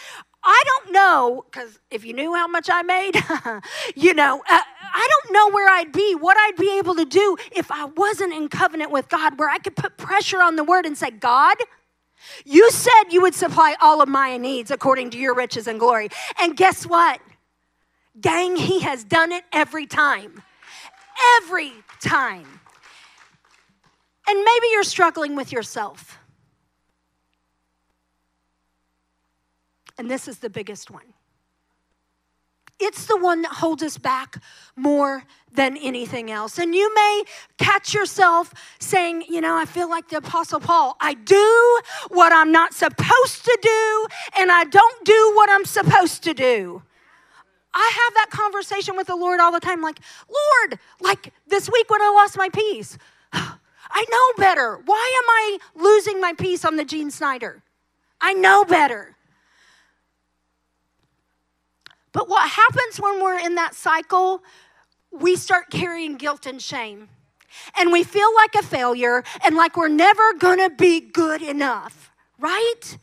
I 0.44 0.62
don't 0.66 0.92
know, 0.92 1.44
because 1.50 1.78
if 1.90 2.04
you 2.04 2.12
knew 2.12 2.34
how 2.34 2.48
much 2.48 2.68
I 2.70 2.82
made, 2.82 3.14
you 3.94 4.12
know, 4.12 4.42
uh, 4.50 4.60
I 4.94 5.08
don't 5.10 5.32
know 5.32 5.50
where 5.50 5.68
I'd 5.68 5.92
be, 5.92 6.14
what 6.14 6.36
I'd 6.36 6.56
be 6.56 6.78
able 6.78 6.96
to 6.96 7.04
do 7.04 7.36
if 7.54 7.70
I 7.70 7.84
wasn't 7.84 8.32
in 8.32 8.48
covenant 8.48 8.90
with 8.90 9.08
God, 9.08 9.38
where 9.38 9.48
I 9.48 9.58
could 9.58 9.76
put 9.76 9.96
pressure 9.96 10.42
on 10.42 10.56
the 10.56 10.64
word 10.64 10.84
and 10.84 10.98
say, 10.98 11.10
God, 11.10 11.56
you 12.44 12.70
said 12.70 13.04
you 13.10 13.22
would 13.22 13.34
supply 13.34 13.76
all 13.80 14.02
of 14.02 14.08
my 14.08 14.36
needs 14.36 14.70
according 14.70 15.10
to 15.10 15.18
your 15.18 15.34
riches 15.34 15.66
and 15.66 15.78
glory. 15.78 16.08
And 16.40 16.56
guess 16.56 16.84
what? 16.84 17.20
Gang, 18.20 18.56
he 18.56 18.80
has 18.80 19.04
done 19.04 19.32
it 19.32 19.44
every 19.52 19.86
time. 19.86 20.42
Every 21.38 21.72
time. 22.00 22.60
And 24.28 24.38
maybe 24.38 24.66
you're 24.72 24.82
struggling 24.82 25.36
with 25.36 25.52
yourself. 25.52 26.18
And 29.98 30.10
this 30.10 30.28
is 30.28 30.38
the 30.38 30.50
biggest 30.50 30.90
one. 30.90 31.14
It's 32.80 33.06
the 33.06 33.16
one 33.16 33.42
that 33.42 33.52
holds 33.52 33.82
us 33.82 33.96
back 33.96 34.42
more 34.74 35.24
than 35.52 35.76
anything 35.76 36.30
else. 36.32 36.58
And 36.58 36.74
you 36.74 36.92
may 36.94 37.22
catch 37.58 37.94
yourself 37.94 38.52
saying, 38.80 39.24
You 39.28 39.40
know, 39.40 39.56
I 39.56 39.66
feel 39.66 39.88
like 39.88 40.08
the 40.08 40.16
Apostle 40.16 40.58
Paul. 40.58 40.96
I 41.00 41.14
do 41.14 41.80
what 42.08 42.32
I'm 42.32 42.50
not 42.50 42.74
supposed 42.74 43.44
to 43.44 43.58
do, 43.62 44.06
and 44.36 44.50
I 44.50 44.64
don't 44.64 45.04
do 45.04 45.32
what 45.34 45.48
I'm 45.50 45.64
supposed 45.64 46.24
to 46.24 46.34
do. 46.34 46.82
I 47.74 47.92
have 47.94 48.14
that 48.14 48.30
conversation 48.30 48.96
with 48.96 49.06
the 49.06 49.16
Lord 49.16 49.40
all 49.40 49.52
the 49.52 49.60
time 49.60 49.80
like, 49.80 49.98
Lord, 50.28 50.78
like 51.00 51.32
this 51.46 51.70
week 51.70 51.88
when 51.88 52.02
I 52.02 52.10
lost 52.10 52.36
my 52.36 52.48
peace, 52.48 52.98
I 53.32 54.04
know 54.10 54.44
better. 54.44 54.80
Why 54.84 55.22
am 55.22 55.30
I 55.30 55.58
losing 55.76 56.20
my 56.20 56.34
peace 56.34 56.64
on 56.64 56.76
the 56.76 56.84
Gene 56.84 57.10
Snyder? 57.10 57.62
I 58.20 58.34
know 58.34 58.64
better. 58.64 59.16
But 62.12 62.28
what 62.28 62.48
happens 62.48 63.00
when 63.00 63.22
we're 63.22 63.38
in 63.38 63.54
that 63.56 63.74
cycle, 63.74 64.42
we 65.10 65.36
start 65.36 65.70
carrying 65.70 66.16
guilt 66.16 66.46
and 66.46 66.60
shame. 66.60 67.08
And 67.78 67.92
we 67.92 68.02
feel 68.02 68.34
like 68.34 68.54
a 68.54 68.62
failure 68.62 69.24
and 69.44 69.56
like 69.56 69.76
we're 69.76 69.88
never 69.88 70.34
gonna 70.34 70.70
be 70.70 71.00
good 71.00 71.42
enough, 71.42 72.10
right? 72.38 72.98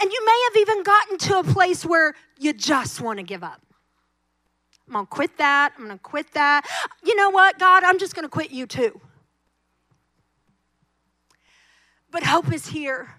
And 0.00 0.12
you 0.12 0.26
may 0.26 0.48
have 0.48 0.56
even 0.60 0.82
gotten 0.82 1.18
to 1.18 1.38
a 1.38 1.44
place 1.44 1.84
where 1.84 2.14
you 2.38 2.52
just 2.52 3.00
wanna 3.00 3.22
give 3.22 3.42
up. 3.42 3.62
I'm 4.86 4.92
gonna 4.92 5.06
quit 5.06 5.36
that. 5.38 5.72
I'm 5.76 5.84
gonna 5.86 5.98
quit 5.98 6.32
that. 6.32 6.66
You 7.04 7.16
know 7.16 7.30
what, 7.30 7.58
God? 7.58 7.84
I'm 7.84 7.98
just 7.98 8.14
gonna 8.14 8.28
quit 8.28 8.50
you 8.50 8.66
too. 8.66 9.00
But 12.10 12.22
hope 12.22 12.52
is 12.52 12.66
here 12.66 13.16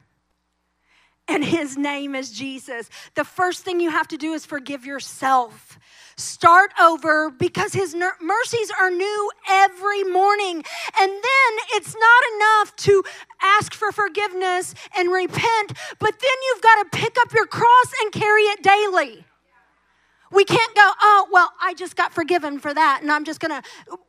and 1.27 1.43
his 1.43 1.77
name 1.77 2.15
is 2.15 2.31
Jesus. 2.31 2.89
The 3.15 3.23
first 3.23 3.63
thing 3.63 3.79
you 3.79 3.89
have 3.89 4.07
to 4.09 4.17
do 4.17 4.33
is 4.33 4.45
forgive 4.45 4.85
yourself. 4.85 5.77
Start 6.15 6.71
over 6.81 7.29
because 7.29 7.73
his 7.73 7.95
mercies 7.95 8.71
are 8.79 8.89
new 8.89 9.31
every 9.49 10.03
morning. 10.03 10.63
And 10.99 11.11
then 11.11 11.51
it's 11.73 11.95
not 11.95 12.23
enough 12.35 12.75
to 12.77 13.03
ask 13.41 13.73
for 13.73 13.91
forgiveness 13.91 14.73
and 14.97 15.11
repent, 15.11 15.73
but 15.99 16.19
then 16.19 16.37
you've 16.47 16.61
got 16.61 16.83
to 16.83 16.97
pick 16.97 17.17
up 17.21 17.33
your 17.33 17.45
cross 17.45 17.93
and 18.01 18.11
carry 18.11 18.43
it 18.43 18.63
daily. 18.63 19.25
We 20.31 20.43
can't 20.43 20.75
go, 20.75 20.91
oh, 21.01 21.27
well, 21.31 21.53
I 21.61 21.73
just 21.73 21.95
got 21.95 22.13
forgiven 22.13 22.59
for 22.59 22.73
that, 22.73 22.99
and 23.01 23.11
I'm 23.11 23.23
just 23.23 23.39
gonna 23.39 23.63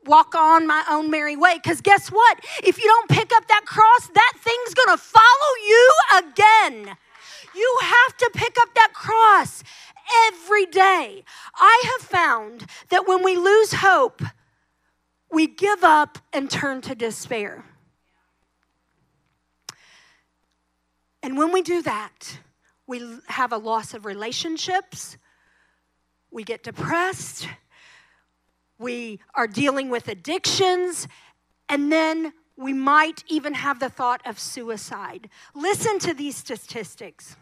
walk 0.05 0.35
on 0.35 0.67
my 0.67 0.83
own 0.89 1.09
merry 1.09 1.37
way. 1.37 1.55
Because 1.55 1.79
guess 1.79 2.09
what? 2.09 2.39
If 2.61 2.77
you 2.77 2.85
don't 2.85 3.09
pick 3.09 3.31
up 3.33 3.47
that 3.47 3.65
cross, 3.65 4.07
that 4.13 4.33
thing's 4.37 4.73
gonna 4.73 4.97
follow 4.97 5.23
you 5.65 5.93
again. 6.17 6.97
You 7.59 7.77
have 7.81 8.17
to 8.17 8.31
pick 8.33 8.55
up 8.61 8.73
that 8.75 8.91
cross 8.93 9.63
every 10.27 10.65
day. 10.65 11.25
I 11.55 11.83
have 11.91 12.07
found 12.07 12.65
that 12.89 13.05
when 13.05 13.21
we 13.21 13.35
lose 13.35 13.73
hope, 13.73 14.21
we 15.29 15.45
give 15.45 15.83
up 15.83 16.19
and 16.31 16.49
turn 16.49 16.79
to 16.81 16.95
despair. 16.95 17.65
And 21.21 21.37
when 21.37 21.51
we 21.51 21.61
do 21.61 21.81
that, 21.81 22.39
we 22.87 23.17
have 23.27 23.51
a 23.51 23.57
loss 23.57 23.93
of 23.93 24.05
relationships, 24.05 25.17
we 26.31 26.45
get 26.45 26.63
depressed, 26.63 27.45
we 28.77 29.19
are 29.35 29.47
dealing 29.47 29.89
with 29.89 30.07
addictions, 30.07 31.09
and 31.67 31.91
then 31.91 32.31
we 32.55 32.71
might 32.71 33.25
even 33.27 33.53
have 33.53 33.81
the 33.81 33.89
thought 33.89 34.21
of 34.25 34.39
suicide. 34.39 35.29
Listen 35.53 35.99
to 35.99 36.13
these 36.13 36.37
statistics 36.37 37.35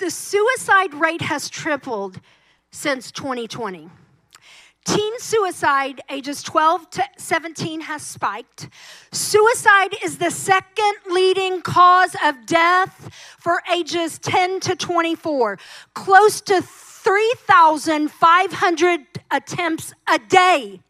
the 0.00 0.10
suicide 0.10 0.92
rate 0.94 1.20
has 1.20 1.48
tripled 1.48 2.20
since 2.72 3.12
2020. 3.12 3.88
Teen 4.86 5.20
suicide, 5.20 6.00
ages 6.08 6.42
12 6.42 6.88
to 6.90 7.04
17, 7.18 7.82
has 7.82 8.00
spiked. 8.02 8.70
Suicide 9.12 9.94
is 10.02 10.16
the 10.16 10.30
second 10.30 10.94
leading 11.10 11.60
cause 11.60 12.16
of 12.24 12.46
death 12.46 13.10
for 13.38 13.62
ages 13.72 14.18
10 14.18 14.60
to 14.60 14.74
24. 14.74 15.58
Close 15.94 16.40
to 16.40 16.62
3,500 16.62 19.00
attempts 19.30 19.92
a 20.08 20.18
day. 20.18 20.80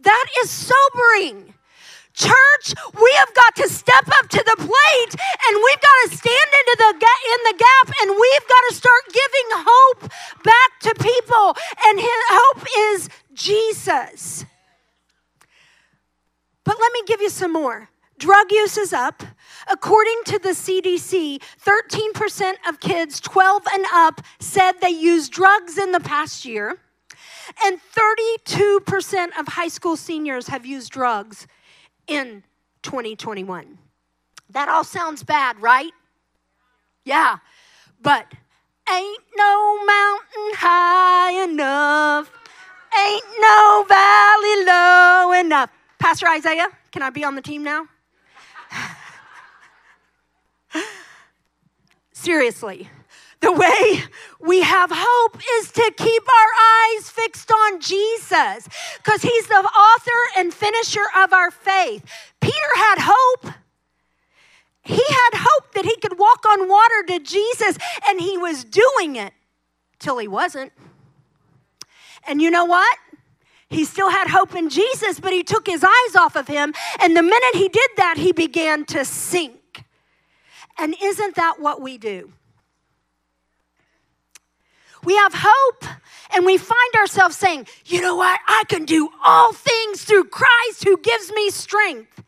That 0.00 0.26
is 0.42 0.50
sobering. 0.50 1.54
Church, 2.16 2.72
we 2.98 3.12
have 3.18 3.34
got 3.34 3.56
to 3.56 3.68
step 3.68 4.08
up 4.08 4.28
to 4.30 4.42
the 4.42 4.56
plate 4.56 5.12
and 5.12 5.62
we've 5.62 5.82
got 5.84 5.96
to 6.08 6.16
stand 6.16 6.50
into 6.60 6.76
the 6.78 6.90
in 6.96 7.40
the 7.44 7.58
gap 7.58 7.94
and 8.00 8.10
we've 8.10 8.48
got 8.48 8.62
to 8.70 8.74
start 8.74 9.02
giving 9.12 9.48
hope 9.68 10.10
back 10.42 10.80
to 10.80 10.94
people 10.94 11.54
and 11.84 12.00
his 12.00 12.22
hope 12.30 12.66
is 12.78 13.10
Jesus. 13.34 14.46
But 16.64 16.78
let 16.80 16.92
me 16.94 17.02
give 17.06 17.20
you 17.20 17.28
some 17.28 17.52
more. 17.52 17.90
Drug 18.18 18.50
use 18.50 18.78
is 18.78 18.94
up. 18.94 19.22
According 19.70 20.22
to 20.24 20.38
the 20.38 20.50
CDC, 20.50 21.42
13% 21.62 22.54
of 22.66 22.80
kids 22.80 23.20
12 23.20 23.62
and 23.74 23.84
up 23.92 24.22
said 24.40 24.72
they 24.80 24.88
used 24.88 25.32
drugs 25.32 25.76
in 25.76 25.92
the 25.92 26.00
past 26.00 26.46
year. 26.46 26.78
And 27.62 27.78
32% 27.94 29.38
of 29.38 29.48
high 29.48 29.68
school 29.68 29.96
seniors 29.96 30.48
have 30.48 30.64
used 30.64 30.90
drugs 30.92 31.46
in 32.06 32.44
2021. 32.82 33.78
That 34.50 34.68
all 34.68 34.84
sounds 34.84 35.22
bad, 35.22 35.60
right? 35.60 35.92
Yeah. 37.04 37.38
But 38.00 38.26
ain't 38.92 39.22
no 39.36 39.84
mountain 39.84 40.52
high 40.54 41.44
enough. 41.44 42.30
Ain't 42.98 43.24
no 43.40 43.84
valley 43.88 44.64
low 44.64 45.32
enough. 45.32 45.70
Pastor 45.98 46.28
Isaiah, 46.28 46.68
can 46.92 47.02
I 47.02 47.10
be 47.10 47.24
on 47.24 47.34
the 47.34 47.42
team 47.42 47.62
now? 47.62 47.86
Seriously, 52.12 52.88
the 53.40 53.52
way 53.52 54.02
we 54.40 54.62
have 54.62 54.90
hope 54.92 55.40
is 55.60 55.70
to 55.72 55.92
keep 55.96 56.22
our 56.22 56.98
eyes 56.98 57.10
fixed 57.10 57.50
on 57.50 57.80
Jesus 57.80 58.68
because 58.96 59.22
he's 59.22 59.46
the 59.46 59.54
author 59.54 60.38
and 60.38 60.52
finisher 60.52 61.04
of 61.16 61.32
our 61.32 61.50
faith. 61.50 62.04
Peter 62.40 62.56
had 62.76 62.96
hope. 63.00 63.54
He 64.82 65.02
had 65.02 65.30
hope 65.34 65.72
that 65.74 65.84
he 65.84 65.96
could 65.96 66.18
walk 66.18 66.44
on 66.46 66.68
water 66.68 67.02
to 67.08 67.18
Jesus, 67.18 67.76
and 68.08 68.20
he 68.20 68.38
was 68.38 68.62
doing 68.62 69.16
it 69.16 69.32
till 69.98 70.18
he 70.18 70.28
wasn't. 70.28 70.72
And 72.28 72.40
you 72.40 72.50
know 72.50 72.64
what? 72.64 72.96
He 73.68 73.84
still 73.84 74.10
had 74.10 74.28
hope 74.28 74.54
in 74.54 74.68
Jesus, 74.68 75.18
but 75.18 75.32
he 75.32 75.42
took 75.42 75.66
his 75.66 75.82
eyes 75.82 76.16
off 76.16 76.36
of 76.36 76.46
him. 76.46 76.72
And 77.00 77.16
the 77.16 77.22
minute 77.22 77.54
he 77.54 77.68
did 77.68 77.90
that, 77.96 78.16
he 78.16 78.32
began 78.32 78.84
to 78.86 79.04
sink. 79.04 79.84
And 80.78 80.94
isn't 81.02 81.34
that 81.34 81.58
what 81.58 81.80
we 81.80 81.98
do? 81.98 82.32
We 85.06 85.14
have 85.14 85.34
hope 85.36 85.84
and 86.34 86.44
we 86.44 86.58
find 86.58 86.94
ourselves 86.98 87.36
saying, 87.36 87.68
you 87.84 88.00
know 88.00 88.16
what? 88.16 88.40
I 88.48 88.64
can 88.68 88.84
do 88.84 89.08
all 89.24 89.52
things 89.52 90.02
through 90.02 90.24
Christ 90.24 90.82
who 90.82 90.98
gives 90.98 91.30
me 91.30 91.48
strength. 91.50 92.24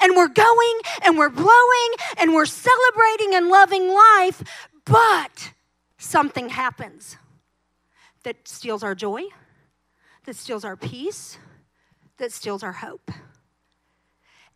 And 0.00 0.14
we're 0.14 0.28
going 0.28 0.80
and 1.02 1.18
we're 1.18 1.28
blowing 1.28 1.90
and 2.18 2.32
we're 2.32 2.46
celebrating 2.46 3.34
and 3.34 3.48
loving 3.48 3.88
life, 3.92 4.44
but 4.84 5.52
something 5.98 6.50
happens 6.50 7.16
that 8.22 8.46
steals 8.46 8.84
our 8.84 8.94
joy, 8.94 9.22
that 10.24 10.36
steals 10.36 10.64
our 10.64 10.76
peace, 10.76 11.36
that 12.18 12.30
steals 12.30 12.62
our 12.62 12.74
hope. 12.74 13.10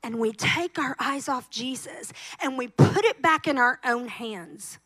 And 0.00 0.20
we 0.20 0.30
take 0.30 0.78
our 0.78 0.94
eyes 1.00 1.28
off 1.28 1.50
Jesus 1.50 2.12
and 2.40 2.56
we 2.56 2.68
put 2.68 3.04
it 3.04 3.20
back 3.20 3.48
in 3.48 3.58
our 3.58 3.80
own 3.84 4.06
hands. 4.06 4.78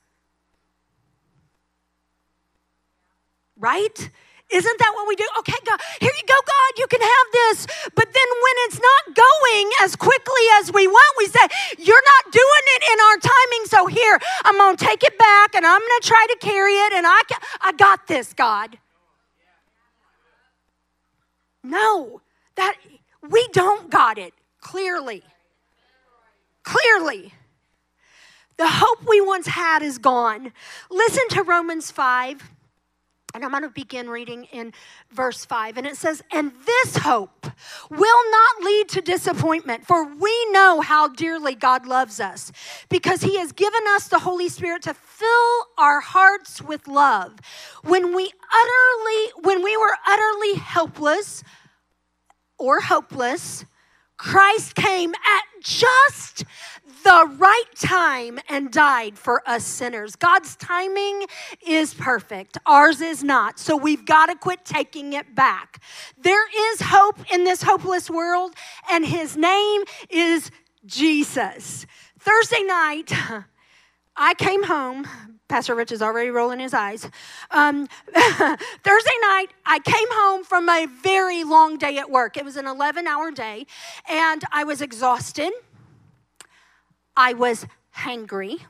Right? 3.58 4.10
Isn't 4.50 4.78
that 4.78 4.92
what 4.94 5.06
we 5.06 5.14
do? 5.14 5.26
Okay, 5.40 5.58
God, 5.66 5.78
here 6.00 6.10
you 6.16 6.26
go, 6.26 6.34
God, 6.34 6.78
you 6.78 6.86
can 6.86 7.00
have 7.02 7.26
this. 7.32 7.66
But 7.94 8.06
then 8.06 8.28
when 8.42 8.54
it's 8.64 8.80
not 8.80 9.14
going 9.14 9.70
as 9.82 9.94
quickly 9.94 10.42
as 10.54 10.72
we 10.72 10.86
want, 10.86 11.14
we 11.18 11.26
say, 11.26 11.46
You're 11.78 12.02
not 12.02 12.32
doing 12.32 12.64
it 12.76 12.82
in 12.92 13.00
our 13.00 13.16
timing. 13.18 13.64
So 13.66 13.86
here, 13.86 14.18
I'm 14.44 14.76
to 14.76 14.82
take 14.84 15.02
it 15.02 15.18
back 15.18 15.54
and 15.54 15.66
I'm 15.66 15.80
to 15.80 16.00
try 16.02 16.26
to 16.30 16.38
carry 16.40 16.72
it. 16.72 16.92
And 16.94 17.06
I, 17.06 17.20
I 17.60 17.72
got 17.72 18.06
this, 18.06 18.32
God. 18.32 18.78
No, 21.62 22.22
that 22.56 22.76
we 23.28 23.46
don't 23.52 23.90
got 23.90 24.16
it 24.16 24.32
clearly. 24.60 25.22
Clearly. 26.62 27.34
The 28.56 28.68
hope 28.68 29.06
we 29.06 29.20
once 29.20 29.46
had 29.46 29.82
is 29.82 29.98
gone. 29.98 30.52
Listen 30.90 31.28
to 31.30 31.42
Romans 31.42 31.90
5 31.90 32.42
and 33.34 33.44
I'm 33.44 33.50
going 33.50 33.62
to 33.62 33.68
begin 33.68 34.08
reading 34.08 34.44
in 34.52 34.72
verse 35.10 35.44
5. 35.44 35.76
And 35.76 35.86
it 35.86 35.96
says, 35.96 36.22
And 36.32 36.52
this 36.64 36.96
hope 36.96 37.46
will 37.90 38.30
not 38.30 38.64
lead 38.64 38.88
to 38.90 39.00
disappointment, 39.00 39.86
for 39.86 40.04
we 40.04 40.50
know 40.50 40.80
how 40.80 41.08
dearly 41.08 41.54
God 41.54 41.86
loves 41.86 42.20
us, 42.20 42.50
because 42.88 43.22
he 43.22 43.36
has 43.38 43.52
given 43.52 43.82
us 43.90 44.08
the 44.08 44.20
Holy 44.20 44.48
Spirit 44.48 44.82
to 44.82 44.94
fill 44.94 45.66
our 45.76 46.00
hearts 46.00 46.62
with 46.62 46.88
love. 46.88 47.34
When 47.84 48.14
we 48.14 48.32
utterly, 48.52 49.32
when 49.42 49.62
we 49.62 49.76
were 49.76 49.96
utterly 50.06 50.54
helpless 50.54 51.44
or 52.58 52.80
hopeless, 52.80 53.64
Christ 54.18 54.74
came 54.74 55.14
at 55.14 55.62
just 55.62 56.44
the 57.04 57.36
right 57.38 57.64
time 57.76 58.38
and 58.48 58.70
died 58.70 59.16
for 59.16 59.48
us 59.48 59.64
sinners. 59.64 60.16
God's 60.16 60.56
timing 60.56 61.26
is 61.66 61.94
perfect, 61.94 62.58
ours 62.66 63.00
is 63.00 63.22
not. 63.22 63.58
So 63.58 63.76
we've 63.76 64.04
got 64.04 64.26
to 64.26 64.34
quit 64.34 64.64
taking 64.64 65.12
it 65.12 65.34
back. 65.34 65.80
There 66.20 66.46
is 66.72 66.82
hope 66.82 67.32
in 67.32 67.44
this 67.44 67.62
hopeless 67.62 68.10
world, 68.10 68.54
and 68.90 69.06
his 69.06 69.36
name 69.36 69.82
is 70.10 70.50
Jesus. 70.84 71.86
Thursday 72.18 72.62
night, 72.64 73.12
I 74.16 74.34
came 74.34 74.64
home. 74.64 75.37
Pastor 75.48 75.74
Rich 75.74 75.92
is 75.92 76.02
already 76.02 76.28
rolling 76.28 76.60
his 76.60 76.74
eyes. 76.74 77.08
Um, 77.50 77.88
Thursday 78.14 79.16
night, 79.22 79.46
I 79.64 79.80
came 79.82 80.08
home 80.10 80.44
from 80.44 80.68
a 80.68 80.86
very 81.02 81.42
long 81.42 81.78
day 81.78 81.96
at 81.96 82.10
work. 82.10 82.36
It 82.36 82.44
was 82.44 82.56
an 82.56 82.66
11 82.66 83.06
hour 83.06 83.30
day, 83.30 83.66
and 84.08 84.42
I 84.52 84.64
was 84.64 84.82
exhausted. 84.82 85.52
I 87.16 87.32
was 87.32 87.66
hangry. 87.96 88.60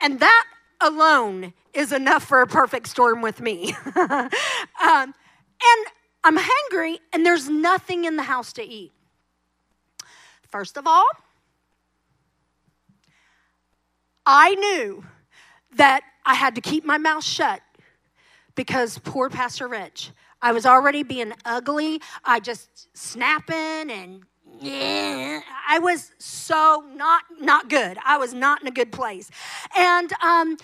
And 0.00 0.20
that 0.20 0.44
alone 0.80 1.54
is 1.72 1.90
enough 1.90 2.24
for 2.24 2.42
a 2.42 2.46
perfect 2.46 2.88
storm 2.88 3.22
with 3.22 3.40
me. 3.40 3.74
um, 3.96 4.28
and 4.82 5.86
I'm 6.22 6.36
hangry, 6.36 6.98
and 7.14 7.24
there's 7.24 7.48
nothing 7.48 8.04
in 8.04 8.16
the 8.16 8.22
house 8.22 8.52
to 8.54 8.62
eat. 8.62 8.92
First 10.48 10.76
of 10.76 10.86
all, 10.86 11.06
I 14.26 14.54
knew 14.56 15.04
that 15.76 16.02
I 16.24 16.34
had 16.34 16.56
to 16.56 16.60
keep 16.60 16.84
my 16.84 16.98
mouth 16.98 17.24
shut 17.24 17.60
because 18.56 18.98
poor 18.98 19.30
Pastor 19.30 19.68
Rich. 19.68 20.10
I 20.42 20.52
was 20.52 20.66
already 20.66 21.02
being 21.02 21.32
ugly. 21.44 22.00
I 22.24 22.40
just 22.40 22.88
snapping 22.96 23.90
and 23.90 24.24
yeah, 24.60 25.40
I 25.68 25.78
was 25.78 26.12
so 26.18 26.84
not 26.94 27.22
not 27.40 27.68
good. 27.68 27.98
I 28.04 28.16
was 28.16 28.32
not 28.32 28.62
in 28.62 28.68
a 28.68 28.70
good 28.70 28.90
place, 28.90 29.30
and 29.76 30.10
um, 30.22 30.56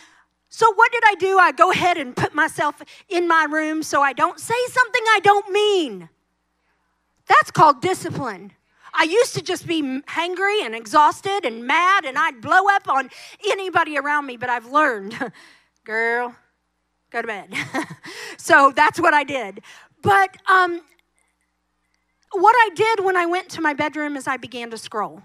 so 0.49 0.73
what 0.73 0.91
did 0.93 1.03
I 1.05 1.15
do? 1.17 1.39
I 1.39 1.53
go 1.53 1.71
ahead 1.71 1.99
and 1.99 2.17
put 2.17 2.35
myself 2.35 2.83
in 3.09 3.29
my 3.29 3.45
room 3.45 3.83
so 3.83 4.01
I 4.01 4.15
don't 4.15 4.41
say 4.41 4.55
something 4.69 5.03
I 5.09 5.21
don't 5.23 5.51
mean. 5.51 6.09
That's 7.27 7.51
called 7.51 7.83
discipline. 7.83 8.53
I 8.95 9.05
used 9.05 9.35
to 9.35 9.43
just 9.43 9.67
be 9.67 9.83
hangry 10.03 10.65
and 10.65 10.75
exhausted 10.75 11.45
and 11.45 11.67
mad, 11.67 12.05
and 12.05 12.19
I'd 12.19 12.41
blow 12.41 12.69
up 12.71 12.89
on 12.89 13.11
anybody 13.47 13.97
around 13.99 14.27
me. 14.27 14.37
But 14.37 14.51
I've 14.51 14.67
learned, 14.67 15.17
girl, 15.85 16.35
go 17.11 17.23
to 17.23 17.27
bed. 17.27 17.55
so 18.37 18.73
that's 18.75 19.01
what 19.01 19.15
I 19.15 19.25
did. 19.25 19.63
But 20.03 20.37
um, 20.51 20.81
what 22.33 22.55
I 22.59 22.71
did 22.75 23.05
when 23.05 23.17
I 23.17 23.27
went 23.27 23.49
to 23.51 23.61
my 23.61 23.75
bedroom 23.75 24.17
is 24.17 24.27
I 24.27 24.37
began 24.37 24.71
to 24.71 24.79
scroll 24.79 25.23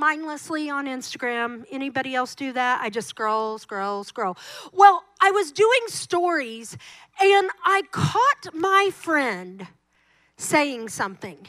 mindlessly 0.00 0.70
on 0.70 0.86
Instagram. 0.86 1.64
Anybody 1.70 2.14
else 2.14 2.34
do 2.34 2.52
that? 2.54 2.80
I 2.80 2.88
just 2.88 3.08
scroll, 3.08 3.58
scroll, 3.58 4.02
scroll. 4.02 4.36
Well, 4.72 5.04
I 5.20 5.30
was 5.30 5.52
doing 5.52 5.80
stories 5.88 6.76
and 7.20 7.50
I 7.64 7.82
caught 7.90 8.54
my 8.54 8.90
friend 8.92 9.66
saying 10.38 10.88
something. 10.88 11.46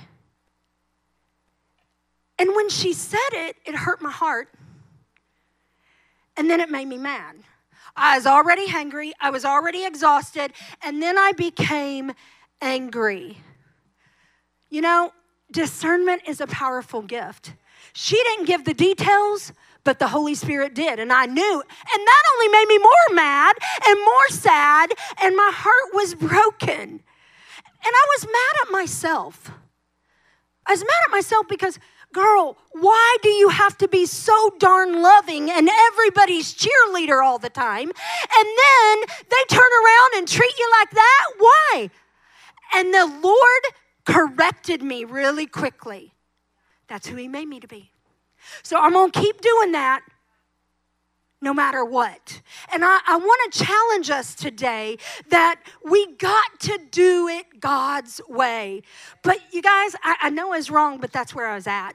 And 2.41 2.55
when 2.55 2.69
she 2.69 2.91
said 2.91 3.19
it, 3.33 3.55
it 3.67 3.75
hurt 3.75 4.01
my 4.01 4.09
heart. 4.09 4.49
And 6.35 6.49
then 6.49 6.59
it 6.59 6.71
made 6.71 6.87
me 6.87 6.97
mad. 6.97 7.35
I 7.95 8.17
was 8.17 8.25
already 8.25 8.67
hungry, 8.67 9.13
I 9.21 9.29
was 9.29 9.45
already 9.45 9.85
exhausted, 9.85 10.51
and 10.81 11.03
then 11.03 11.19
I 11.19 11.33
became 11.33 12.13
angry. 12.59 13.37
You 14.71 14.81
know, 14.81 15.13
discernment 15.51 16.23
is 16.27 16.41
a 16.41 16.47
powerful 16.47 17.03
gift. 17.03 17.53
She 17.93 18.15
didn't 18.15 18.45
give 18.45 18.65
the 18.65 18.73
details, 18.73 19.53
but 19.83 19.99
the 19.99 20.07
Holy 20.07 20.33
Spirit 20.33 20.73
did. 20.73 20.97
And 20.97 21.13
I 21.13 21.27
knew. 21.27 21.61
And 21.61 22.07
that 22.07 22.23
only 22.33 22.47
made 22.47 22.65
me 22.69 22.79
more 22.79 23.15
mad 23.15 23.55
and 23.87 23.99
more 23.99 24.29
sad, 24.29 24.93
and 25.21 25.35
my 25.35 25.51
heart 25.53 25.93
was 25.93 26.15
broken. 26.15 26.89
And 26.89 27.01
I 27.83 28.05
was 28.17 28.25
mad 28.25 28.65
at 28.65 28.71
myself. 28.71 29.51
I 30.65 30.71
was 30.71 30.81
mad 30.81 31.01
at 31.05 31.11
myself 31.11 31.47
because, 31.47 31.77
girl, 32.13 32.57
why 32.71 33.17
do 33.21 33.29
you 33.29 33.49
have 33.49 33.77
to 33.79 33.87
be 33.87 34.05
so 34.05 34.51
darn 34.59 35.01
loving 35.01 35.49
and 35.49 35.69
everybody's 35.91 36.53
cheerleader 36.53 37.23
all 37.23 37.39
the 37.39 37.49
time? 37.49 37.89
And 37.89 38.47
then 38.47 38.99
they 39.29 39.43
turn 39.49 39.59
around 39.59 40.17
and 40.17 40.27
treat 40.27 40.57
you 40.57 40.71
like 40.79 40.91
that? 40.91 41.25
Why? 41.37 41.89
And 42.73 42.93
the 42.93 43.19
Lord 43.21 43.63
corrected 44.05 44.81
me 44.81 45.03
really 45.03 45.45
quickly. 45.45 46.13
That's 46.87 47.07
who 47.07 47.15
He 47.15 47.27
made 47.27 47.47
me 47.47 47.59
to 47.59 47.67
be. 47.67 47.91
So 48.63 48.77
I'm 48.77 48.93
going 48.93 49.11
to 49.11 49.19
keep 49.19 49.41
doing 49.41 49.71
that 49.73 50.01
no 51.41 51.53
matter 51.53 51.83
what. 51.83 52.41
And 52.71 52.85
I, 52.85 52.99
I 53.07 53.17
want 53.17 53.53
to 53.53 53.65
challenge 53.65 54.09
us 54.09 54.35
today 54.35 54.97
that 55.29 55.61
we 55.83 56.15
got 56.15 56.59
to 56.61 56.79
do 56.91 57.27
it 57.27 57.59
God's 57.59 58.21
way. 58.29 58.83
But 59.23 59.39
you 59.51 59.61
guys, 59.61 59.95
I, 60.03 60.15
I 60.23 60.29
know 60.29 60.53
it's 60.53 60.69
wrong, 60.69 60.99
but 60.99 61.11
that's 61.11 61.33
where 61.35 61.47
I 61.47 61.55
was 61.55 61.67
at. 61.67 61.93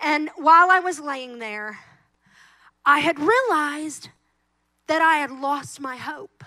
And 0.00 0.30
while 0.36 0.70
I 0.70 0.80
was 0.80 1.00
laying 1.00 1.38
there, 1.38 1.78
I 2.84 3.00
had 3.00 3.18
realized 3.18 4.10
that 4.88 5.02
I 5.02 5.16
had 5.16 5.30
lost 5.30 5.80
my 5.80 5.96
hope. 5.96 6.44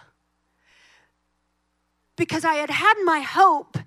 because 2.15 2.43
I 2.43 2.55
had 2.55 2.69
had 2.69 2.95
my 3.05 3.21
hope 3.21 3.77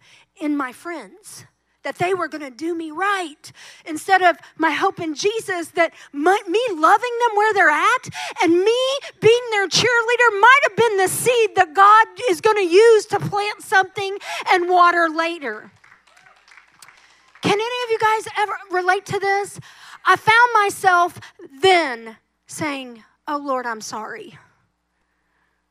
in 0.41 0.57
my 0.57 0.73
friends 0.73 1.45
that 1.83 1.97
they 1.97 2.14
were 2.14 2.29
going 2.29 2.42
to 2.42 2.51
do 2.51 2.75
me 2.75 2.90
right 2.90 3.53
instead 3.87 4.23
of 4.23 4.37
my 4.57 4.71
hope 4.71 5.01
in 5.01 5.14
Jesus 5.14 5.68
that 5.68 5.92
my, 6.12 6.40
me 6.49 6.61
loving 6.71 7.11
them 7.21 7.37
where 7.37 7.55
they're 7.55 7.68
at 7.68 8.09
and 8.42 8.53
me 8.53 8.99
being 9.21 9.42
their 9.51 9.68
cheerleader 9.68 10.40
might 10.40 10.61
have 10.68 10.77
been 10.77 10.97
the 10.99 11.09
seed 11.09 11.57
that 11.57 11.75
God 11.75 12.07
is 12.31 12.40
going 12.40 12.57
to 12.57 12.73
use 12.75 13.07
to 13.07 13.18
plant 13.18 13.62
something 13.62 14.18
and 14.51 14.68
water 14.68 15.09
later. 15.09 15.71
Can 17.42 17.55
any 17.55 17.62
of 17.62 17.90
you 17.90 17.99
guys 17.99 18.33
ever 18.38 18.53
relate 18.71 19.05
to 19.07 19.18
this? 19.18 19.59
I 20.05 20.16
found 20.16 20.51
myself 20.55 21.21
then 21.61 22.16
saying, 22.47 23.03
Oh 23.27 23.38
Lord, 23.38 23.66
I'm 23.66 23.81
sorry. 23.81 24.38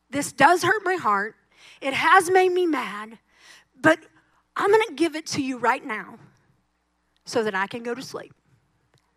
This 0.09 0.31
does 0.33 0.63
hurt 0.63 0.83
my 0.83 0.95
heart. 0.95 1.35
It 1.79 1.93
has 1.93 2.29
made 2.29 2.51
me 2.51 2.65
mad, 2.65 3.17
but 3.79 3.99
I'm 4.61 4.69
going 4.69 4.87
to 4.89 4.93
give 4.93 5.15
it 5.15 5.25
to 5.27 5.41
you 5.41 5.57
right 5.57 5.83
now 5.83 6.19
so 7.25 7.43
that 7.43 7.55
I 7.55 7.65
can 7.65 7.81
go 7.81 7.95
to 7.95 8.01
sleep. 8.03 8.31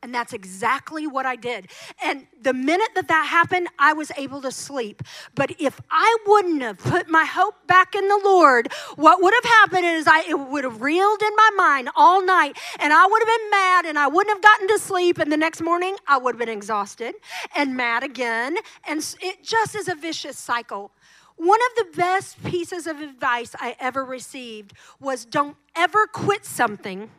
And 0.03 0.15
that's 0.15 0.33
exactly 0.33 1.07
what 1.07 1.27
I 1.27 1.37
did. 1.37 1.69
And 2.03 2.27
the 2.41 2.55
minute 2.55 2.89
that 2.95 3.09
that 3.09 3.27
happened, 3.27 3.69
I 3.79 3.93
was 3.93 4.11
able 4.17 4.41
to 4.41 4.51
sleep. 4.51 5.03
But 5.35 5.55
if 5.59 5.79
I 5.91 6.17
wouldn't 6.27 6.63
have 6.63 6.79
put 6.79 7.11
my 7.11 7.27
hope 7.27 7.67
back 7.67 7.95
in 7.95 8.09
the 8.09 8.21
Lord, 8.25 8.73
what 8.97 9.23
would 9.23 9.35
have 9.35 9.53
happened 9.53 9.85
is 9.85 10.07
I 10.07 10.25
it 10.29 10.39
would 10.39 10.65
have 10.65 10.81
reeled 10.81 11.21
in 11.23 11.37
my 11.37 11.51
mind 11.57 11.91
all 11.95 12.25
night, 12.25 12.59
and 12.81 12.93
I 12.93 13.07
would 13.07 13.23
have 13.23 13.39
been 13.39 13.51
mad, 13.51 13.85
and 13.85 13.99
I 13.99 14.07
wouldn't 14.09 14.35
have 14.35 14.43
gotten 14.43 14.69
to 14.69 14.79
sleep. 14.79 15.19
And 15.19 15.31
the 15.31 15.37
next 15.37 15.61
morning, 15.61 15.97
I 16.07 16.17
would 16.17 16.37
have 16.37 16.41
been 16.41 16.49
exhausted 16.49 17.15
and 17.55 17.77
mad 17.77 18.03
again. 18.03 18.57
And 18.87 18.99
it 19.21 19.43
just 19.43 19.75
is 19.75 19.89
a 19.89 19.95
vicious 19.95 20.39
cycle. 20.39 20.91
One 21.37 21.61
of 21.71 21.77
the 21.77 21.97
best 21.97 22.43
pieces 22.45 22.87
of 22.87 23.01
advice 23.01 23.55
I 23.59 23.77
ever 23.81 24.05
received 24.05 24.73
was 25.01 25.25
don't 25.25 25.57
ever 25.77 26.07
quit 26.07 26.45
something 26.45 27.11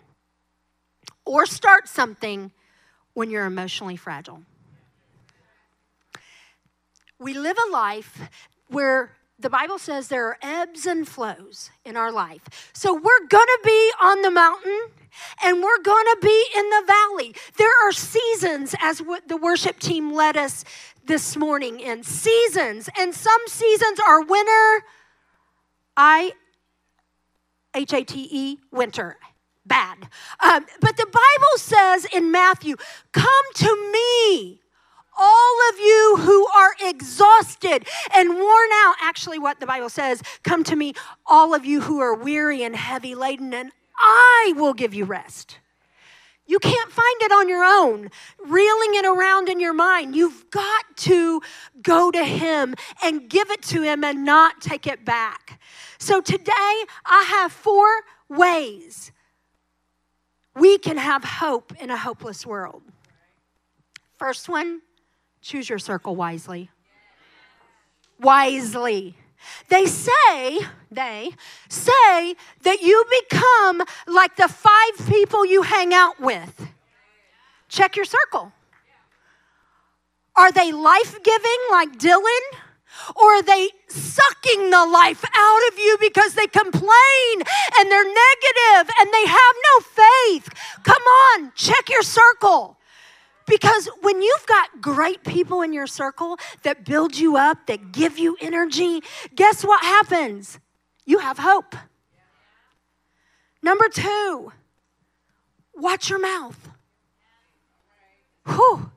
or 1.25 1.45
start 1.45 1.87
something 1.87 2.51
when 3.13 3.29
you're 3.29 3.45
emotionally 3.45 3.97
fragile. 3.97 4.41
We 7.19 7.33
live 7.33 7.57
a 7.67 7.71
life 7.71 8.29
where 8.67 9.11
the 9.37 9.49
Bible 9.49 9.79
says 9.79 10.07
there 10.07 10.27
are 10.27 10.37
ebbs 10.41 10.85
and 10.85 11.07
flows 11.07 11.69
in 11.83 11.97
our 11.97 12.11
life. 12.11 12.71
So 12.73 12.93
we're 12.93 13.27
going 13.27 13.29
to 13.29 13.59
be 13.63 13.91
on 14.01 14.21
the 14.21 14.31
mountain 14.31 14.79
and 15.43 15.61
we're 15.61 15.81
going 15.81 16.05
to 16.05 16.17
be 16.21 16.45
in 16.57 16.69
the 16.69 16.83
valley. 16.87 17.35
There 17.57 17.71
are 17.85 17.91
seasons, 17.91 18.75
as 18.79 19.01
the 19.27 19.37
worship 19.37 19.79
team 19.79 20.13
led 20.13 20.37
us 20.37 20.63
this 21.05 21.35
morning 21.35 21.79
in 21.79 22.03
seasons, 22.03 22.89
and 22.97 23.13
some 23.13 23.41
seasons 23.47 23.99
are 24.07 24.21
winter. 24.23 24.85
I 25.97 26.33
H 27.75 27.93
A 27.93 28.03
T 28.03 28.27
E 28.31 28.57
winter. 28.71 29.17
Bad. 29.65 30.09
Um, 30.43 30.65
but 30.79 30.95
the 30.95 31.07
Bible 31.07 31.57
says 31.57 32.05
in 32.13 32.31
Matthew, 32.31 32.75
Come 33.11 33.45
to 33.55 33.91
me, 33.91 34.61
all 35.17 35.57
of 35.71 35.79
you 35.79 36.17
who 36.19 36.47
are 36.47 36.75
exhausted 36.83 37.87
and 38.13 38.29
worn 38.29 38.69
out. 38.73 38.95
Actually, 39.01 39.39
what 39.39 39.59
the 39.59 39.65
Bible 39.65 39.89
says, 39.89 40.21
Come 40.43 40.63
to 40.65 40.75
me, 40.75 40.93
all 41.25 41.55
of 41.55 41.65
you 41.65 41.81
who 41.81 41.99
are 41.99 42.13
weary 42.13 42.63
and 42.63 42.75
heavy 42.75 43.15
laden, 43.15 43.53
and 43.53 43.71
I 43.97 44.53
will 44.55 44.73
give 44.73 44.93
you 44.93 45.05
rest. 45.05 45.59
You 46.47 46.59
can't 46.59 46.91
find 46.91 47.21
it 47.21 47.31
on 47.31 47.49
your 47.49 47.63
own, 47.63 48.09
reeling 48.45 48.95
it 48.95 49.05
around 49.05 49.49
in 49.49 49.59
your 49.59 49.73
mind. 49.73 50.15
You've 50.15 50.49
got 50.51 50.97
to 50.97 51.41
go 51.81 52.11
to 52.11 52.23
Him 52.23 52.75
and 53.03 53.27
give 53.27 53.49
it 53.49 53.63
to 53.63 53.81
Him 53.81 54.03
and 54.03 54.23
not 54.23 54.61
take 54.61 54.85
it 54.85 55.03
back. 55.03 55.59
So 55.97 56.21
today, 56.21 56.83
I 57.05 57.25
have 57.29 57.51
four 57.51 57.87
ways 58.29 59.11
we 60.55 60.77
can 60.77 60.97
have 60.97 61.23
hope 61.23 61.73
in 61.81 61.89
a 61.89 61.97
hopeless 61.97 62.45
world. 62.45 62.83
First 64.17 64.47
one, 64.47 64.81
choose 65.41 65.67
your 65.67 65.79
circle 65.79 66.15
wisely. 66.15 66.69
Wisely. 68.19 69.17
They 69.69 69.85
say, 69.85 70.59
they 70.91 71.31
say 71.69 72.35
that 72.63 72.81
you 72.81 73.05
become 73.29 73.83
like 74.07 74.35
the 74.35 74.47
five 74.47 75.07
people 75.07 75.45
you 75.45 75.63
hang 75.63 75.93
out 75.93 76.19
with. 76.19 76.69
Check 77.69 77.95
your 77.95 78.05
circle. 78.05 78.51
Are 80.35 80.51
they 80.51 80.71
life 80.71 81.23
giving 81.23 81.59
like 81.71 81.97
Dylan? 81.97 82.45
Or 83.15 83.35
are 83.35 83.43
they 83.43 83.69
sucking 83.87 84.69
the 84.69 84.85
life 84.85 85.23
out 85.35 85.61
of 85.71 85.77
you 85.77 85.97
because 85.99 86.33
they 86.33 86.47
complain 86.47 87.35
and 87.77 87.91
they're 87.91 88.03
negative 88.03 88.93
and 88.99 89.09
they 89.11 89.25
have 89.27 89.55
no 89.69 89.79
faith? 89.81 90.49
Come 90.83 91.01
on, 91.01 91.51
check 91.55 91.89
your 91.89 92.03
circle. 92.03 92.77
Because 93.47 93.87
when 94.01 94.21
you've 94.21 94.45
got 94.47 94.81
great 94.81 95.23
people 95.23 95.61
in 95.61 95.71
your 95.71 95.87
circle 95.87 96.37
that 96.63 96.83
build 96.83 97.15
you 97.17 97.37
up, 97.37 97.67
that 97.67 97.91
give 97.91 98.17
you 98.17 98.35
energy, 98.41 99.01
guess 99.35 99.63
what 99.63 99.83
happens? 99.83 100.59
You 101.05 101.19
have 101.19 101.37
hope. 101.37 101.75
Number 103.61 103.87
two, 103.89 104.51
watch 105.75 106.09
your 106.09 106.19
mouth. 106.19 106.69
Whew. 108.47 108.91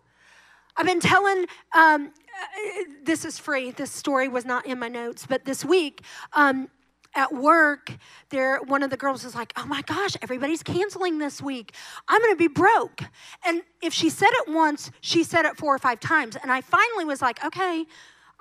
I've 0.76 0.86
been 0.86 1.00
telling, 1.00 1.46
um, 1.74 2.06
uh, 2.06 2.84
this 3.02 3.24
is 3.24 3.38
free. 3.38 3.70
This 3.72 3.90
story 3.90 4.28
was 4.28 4.44
not 4.44 4.64
in 4.66 4.78
my 4.78 4.88
notes, 4.88 5.26
but 5.26 5.44
this 5.44 5.64
week, 5.64 6.02
um, 6.34 6.68
at 7.18 7.34
work, 7.34 7.92
there 8.30 8.60
one 8.60 8.82
of 8.82 8.90
the 8.90 8.96
girls 8.96 9.24
was 9.24 9.34
like, 9.34 9.52
"Oh 9.56 9.66
my 9.66 9.82
gosh, 9.82 10.16
everybody's 10.22 10.62
canceling 10.62 11.18
this 11.18 11.42
week. 11.42 11.74
I'm 12.06 12.20
going 12.22 12.32
to 12.32 12.38
be 12.38 12.48
broke." 12.48 13.02
And 13.44 13.62
if 13.82 13.92
she 13.92 14.08
said 14.08 14.30
it 14.40 14.52
once, 14.52 14.90
she 15.00 15.24
said 15.24 15.44
it 15.44 15.56
four 15.56 15.74
or 15.74 15.78
five 15.78 16.00
times, 16.00 16.36
and 16.36 16.50
I 16.50 16.60
finally 16.60 17.04
was 17.04 17.20
like, 17.20 17.44
"Okay, 17.44 17.84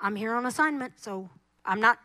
I'm 0.00 0.16
here 0.16 0.34
on 0.34 0.46
assignment, 0.46 1.00
so 1.00 1.28
I'm 1.64 1.80
not 1.80 1.98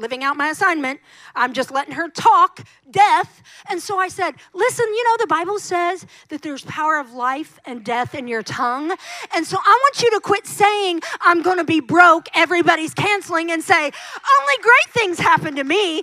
living 0.00 0.24
out 0.24 0.36
my 0.36 0.48
assignment. 0.48 1.00
I'm 1.34 1.52
just 1.52 1.70
letting 1.70 1.94
her 1.94 2.08
talk 2.08 2.66
death. 2.90 3.42
And 3.68 3.80
so 3.80 3.98
I 3.98 4.08
said, 4.08 4.34
Listen, 4.54 4.86
you 4.86 5.04
know, 5.04 5.16
the 5.18 5.26
Bible 5.26 5.58
says 5.58 6.06
that 6.30 6.42
there's 6.42 6.64
power 6.64 6.98
of 6.98 7.12
life 7.12 7.58
and 7.64 7.84
death 7.84 8.14
in 8.14 8.26
your 8.26 8.42
tongue. 8.42 8.96
And 9.34 9.46
so 9.46 9.58
I 9.58 9.78
want 9.82 10.02
you 10.02 10.10
to 10.12 10.20
quit 10.20 10.46
saying, 10.46 11.00
I'm 11.20 11.42
going 11.42 11.58
to 11.58 11.64
be 11.64 11.80
broke, 11.80 12.28
everybody's 12.34 12.94
canceling, 12.94 13.50
and 13.50 13.62
say, 13.62 13.76
Only 13.84 14.56
great 14.62 14.94
things 14.94 15.18
happen 15.18 15.54
to 15.56 15.64
me. 15.64 16.02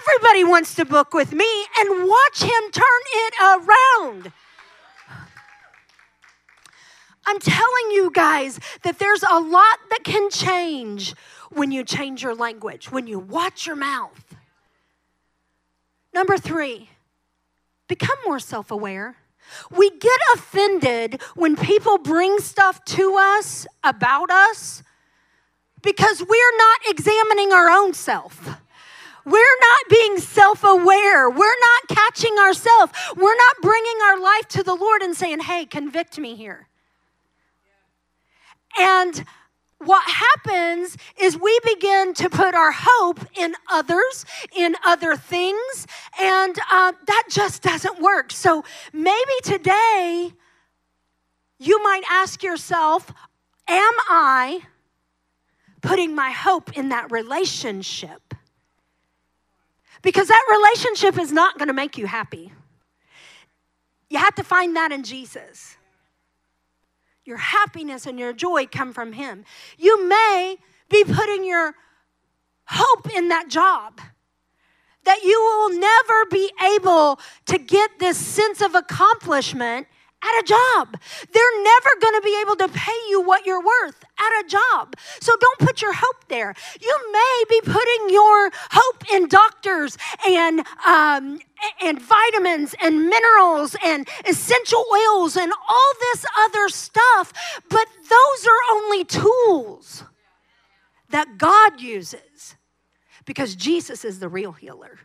Everybody 0.00 0.44
wants 0.44 0.74
to 0.74 0.84
book 0.84 1.14
with 1.14 1.32
me, 1.32 1.48
and 1.78 2.08
watch 2.08 2.42
him 2.42 2.70
turn 2.72 3.02
it 3.24 3.34
around. 3.40 4.32
I'm 7.28 7.40
telling 7.40 7.90
you 7.90 8.10
guys 8.14 8.60
that 8.82 9.00
there's 9.00 9.24
a 9.24 9.40
lot 9.40 9.78
that 9.90 10.04
can 10.04 10.30
change 10.30 11.14
when 11.50 11.70
you 11.70 11.84
change 11.84 12.22
your 12.22 12.34
language, 12.34 12.90
when 12.90 13.06
you 13.06 13.18
watch 13.18 13.66
your 13.66 13.76
mouth. 13.76 14.36
Number 16.12 16.38
three, 16.38 16.90
become 17.88 18.16
more 18.24 18.38
self 18.38 18.70
aware. 18.70 19.16
We 19.70 19.90
get 19.90 20.18
offended 20.34 21.20
when 21.34 21.56
people 21.56 21.98
bring 21.98 22.38
stuff 22.38 22.84
to 22.86 23.16
us 23.18 23.66
about 23.84 24.30
us 24.30 24.82
because 25.82 26.20
we're 26.20 26.56
not 26.56 26.80
examining 26.88 27.52
our 27.52 27.70
own 27.70 27.94
self. 27.94 28.58
We're 29.24 29.58
not 29.60 29.80
being 29.90 30.18
self 30.18 30.64
aware. 30.64 31.28
We're 31.28 31.58
not 31.60 31.88
catching 31.88 32.38
ourselves. 32.38 32.92
We're 33.16 33.36
not 33.36 33.56
bringing 33.60 33.98
our 34.04 34.20
life 34.20 34.48
to 34.48 34.62
the 34.62 34.74
Lord 34.74 35.02
and 35.02 35.16
saying, 35.16 35.40
hey, 35.40 35.64
convict 35.66 36.18
me 36.18 36.36
here. 36.36 36.68
And 38.78 39.24
what 39.78 40.08
happens 40.08 40.96
is 41.20 41.38
we 41.38 41.58
begin 41.64 42.14
to 42.14 42.30
put 42.30 42.54
our 42.54 42.72
hope 42.74 43.20
in 43.36 43.54
others, 43.70 44.24
in 44.54 44.74
other 44.84 45.16
things, 45.16 45.86
and 46.20 46.56
uh, 46.70 46.92
that 47.06 47.24
just 47.30 47.62
doesn't 47.62 48.00
work. 48.00 48.32
So 48.32 48.64
maybe 48.92 49.32
today 49.42 50.32
you 51.58 51.82
might 51.82 52.02
ask 52.10 52.42
yourself, 52.42 53.12
Am 53.68 53.92
I 54.08 54.60
putting 55.82 56.14
my 56.14 56.30
hope 56.30 56.76
in 56.78 56.90
that 56.90 57.10
relationship? 57.10 58.34
Because 60.02 60.28
that 60.28 60.46
relationship 60.48 61.18
is 61.18 61.32
not 61.32 61.58
going 61.58 61.66
to 61.66 61.74
make 61.74 61.98
you 61.98 62.06
happy. 62.06 62.52
You 64.08 64.18
have 64.18 64.36
to 64.36 64.44
find 64.44 64.76
that 64.76 64.92
in 64.92 65.02
Jesus 65.02 65.76
your 67.26 67.38
happiness 67.38 68.06
and 68.06 68.18
your 68.18 68.32
joy 68.32 68.66
come 68.66 68.92
from 68.92 69.12
Him. 69.12 69.44
You 69.76 70.08
may 70.08 70.56
be 70.88 71.04
putting 71.04 71.44
your 71.44 71.74
hope 72.66 73.14
in 73.14 73.28
that 73.28 73.48
job. 73.48 74.00
That 75.04 75.22
you 75.22 75.40
will 75.40 75.78
never 75.78 76.26
be 76.30 76.50
able 76.74 77.20
to 77.46 77.58
get 77.58 77.98
this 77.98 78.16
sense 78.16 78.60
of 78.60 78.74
accomplishment 78.74 79.86
at 80.28 80.40
a 80.40 80.44
job. 80.46 81.00
They're 81.32 81.62
never 81.62 81.90
going 82.00 82.14
to 82.14 82.22
be 82.22 82.40
able 82.40 82.56
to 82.56 82.68
pay 82.68 83.00
you 83.08 83.22
what 83.22 83.46
you're 83.46 83.62
worth 83.62 84.04
at 84.18 84.44
a 84.44 84.48
job. 84.48 84.96
So 85.20 85.32
don't 85.38 85.58
put 85.58 85.82
your 85.82 85.92
hope 85.94 86.28
there. 86.28 86.54
You 86.80 87.12
may 87.12 87.44
be 87.48 87.60
putting 87.60 88.10
your 88.10 88.50
hope 88.70 89.12
in 89.12 89.28
doctors 89.28 89.96
and 90.26 90.60
um, 90.86 91.40
and 91.82 92.00
vitamins 92.00 92.74
and 92.82 93.08
minerals 93.08 93.76
and 93.84 94.08
essential 94.26 94.84
oils 94.92 95.36
and 95.36 95.52
all 95.68 95.92
this 96.00 96.26
other 96.38 96.68
stuff, 96.68 97.32
but 97.68 97.86
those 98.08 98.46
are 98.46 98.76
only 98.76 99.04
tools 99.04 100.04
that 101.10 101.38
God 101.38 101.80
uses 101.80 102.56
because 103.24 103.54
Jesus 103.54 104.04
is 104.04 104.18
the 104.18 104.28
real 104.28 104.52
healer. 104.52 104.98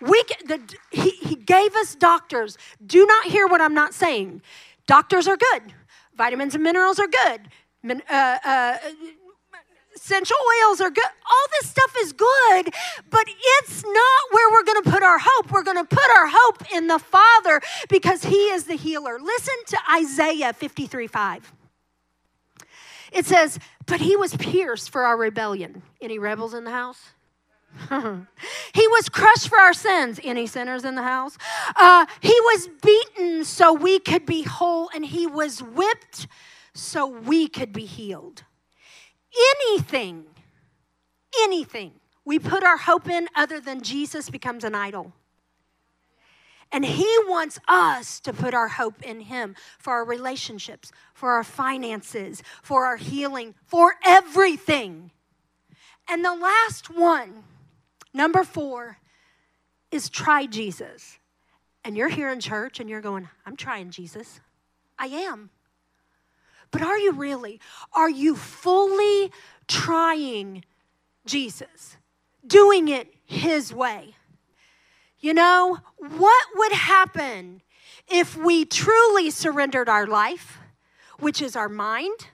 We 0.00 0.22
the, 0.46 0.60
he, 0.90 1.10
he 1.10 1.34
gave 1.34 1.74
us 1.74 1.94
doctors. 1.94 2.56
Do 2.84 3.04
not 3.04 3.26
hear 3.26 3.46
what 3.46 3.60
I'm 3.60 3.74
not 3.74 3.94
saying. 3.94 4.42
Doctors 4.86 5.26
are 5.26 5.36
good. 5.36 5.62
Vitamins 6.16 6.54
and 6.54 6.62
minerals 6.62 6.98
are 6.98 7.08
good. 7.08 7.48
Min, 7.82 8.02
uh, 8.10 8.38
uh, 8.44 8.76
essential 9.94 10.36
oils 10.66 10.80
are 10.80 10.90
good. 10.90 11.04
All 11.04 11.46
this 11.60 11.70
stuff 11.70 11.92
is 12.00 12.12
good, 12.12 12.72
but 13.10 13.24
it's 13.28 13.82
not 13.84 14.22
where 14.30 14.50
we're 14.52 14.64
going 14.64 14.82
to 14.82 14.90
put 14.90 15.02
our 15.02 15.18
hope. 15.20 15.50
We're 15.50 15.64
going 15.64 15.76
to 15.76 15.84
put 15.84 16.10
our 16.16 16.28
hope 16.30 16.72
in 16.72 16.86
the 16.86 16.98
Father 16.98 17.60
because 17.88 18.24
He 18.24 18.36
is 18.36 18.64
the 18.64 18.76
healer. 18.76 19.18
Listen 19.20 19.54
to 19.66 19.78
Isaiah 19.92 20.52
53 20.52 21.06
5. 21.06 21.52
It 23.12 23.26
says, 23.26 23.58
But 23.86 24.00
He 24.00 24.16
was 24.16 24.36
pierced 24.36 24.90
for 24.90 25.02
our 25.02 25.16
rebellion. 25.16 25.82
Any 26.00 26.18
rebels 26.18 26.54
in 26.54 26.64
the 26.64 26.70
house? 26.70 27.10
he 27.90 28.88
was 28.88 29.08
crushed 29.08 29.48
for 29.48 29.58
our 29.58 29.72
sins. 29.72 30.20
Any 30.22 30.46
sinners 30.46 30.84
in 30.84 30.94
the 30.94 31.02
house? 31.02 31.36
Uh, 31.76 32.06
he 32.20 32.34
was 32.40 32.68
beaten 32.82 33.44
so 33.44 33.72
we 33.72 33.98
could 33.98 34.26
be 34.26 34.42
whole, 34.42 34.90
and 34.94 35.04
he 35.04 35.26
was 35.26 35.62
whipped 35.62 36.26
so 36.74 37.06
we 37.06 37.48
could 37.48 37.72
be 37.72 37.84
healed. 37.84 38.44
Anything, 39.66 40.24
anything 41.42 41.92
we 42.24 42.38
put 42.38 42.62
our 42.62 42.76
hope 42.76 43.08
in 43.08 43.26
other 43.34 43.58
than 43.58 43.80
Jesus 43.80 44.28
becomes 44.28 44.62
an 44.62 44.74
idol. 44.74 45.14
And 46.70 46.84
He 46.84 47.08
wants 47.26 47.58
us 47.66 48.20
to 48.20 48.34
put 48.34 48.52
our 48.52 48.68
hope 48.68 49.02
in 49.02 49.20
Him 49.20 49.56
for 49.78 49.94
our 49.94 50.04
relationships, 50.04 50.92
for 51.14 51.32
our 51.32 51.42
finances, 51.44 52.42
for 52.62 52.84
our 52.84 52.96
healing, 52.96 53.54
for 53.64 53.94
everything. 54.04 55.10
And 56.06 56.22
the 56.22 56.34
last 56.34 56.90
one 56.90 57.44
Number 58.18 58.42
four 58.42 58.98
is 59.92 60.10
try 60.10 60.44
Jesus. 60.46 61.20
And 61.84 61.96
you're 61.96 62.08
here 62.08 62.30
in 62.30 62.40
church 62.40 62.80
and 62.80 62.90
you're 62.90 63.00
going, 63.00 63.28
I'm 63.46 63.54
trying 63.54 63.90
Jesus. 63.90 64.40
I 64.98 65.06
am. 65.06 65.50
But 66.72 66.82
are 66.82 66.98
you 66.98 67.12
really? 67.12 67.60
Are 67.92 68.10
you 68.10 68.34
fully 68.34 69.30
trying 69.68 70.64
Jesus? 71.26 71.96
Doing 72.44 72.88
it 72.88 73.14
His 73.24 73.72
way? 73.72 74.16
You 75.20 75.32
know, 75.32 75.78
what 75.98 76.46
would 76.56 76.72
happen 76.72 77.62
if 78.08 78.36
we 78.36 78.64
truly 78.64 79.30
surrendered 79.30 79.88
our 79.88 80.08
life, 80.08 80.58
which 81.20 81.40
is 81.40 81.54
our 81.54 81.68
mind, 81.68 82.26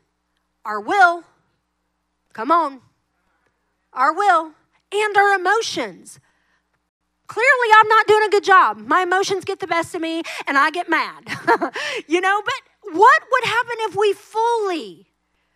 our 0.64 0.80
will? 0.80 1.24
Come 2.32 2.50
on, 2.50 2.80
our 3.92 4.14
will 4.14 4.54
and 5.02 5.16
our 5.16 5.34
emotions. 5.34 6.20
Clearly, 7.26 7.68
I'm 7.76 7.88
not 7.88 8.06
doing 8.06 8.24
a 8.26 8.30
good 8.30 8.44
job. 8.44 8.78
My 8.78 9.02
emotions 9.02 9.44
get 9.44 9.60
the 9.60 9.66
best 9.66 9.94
of 9.94 10.02
me 10.02 10.22
and 10.46 10.58
I 10.58 10.70
get 10.70 10.88
mad. 10.88 11.24
you 12.06 12.20
know, 12.20 12.42
but 12.44 12.94
what 12.94 13.22
would 13.30 13.44
happen 13.44 13.76
if 13.80 13.96
we 13.96 14.12
fully 14.12 15.06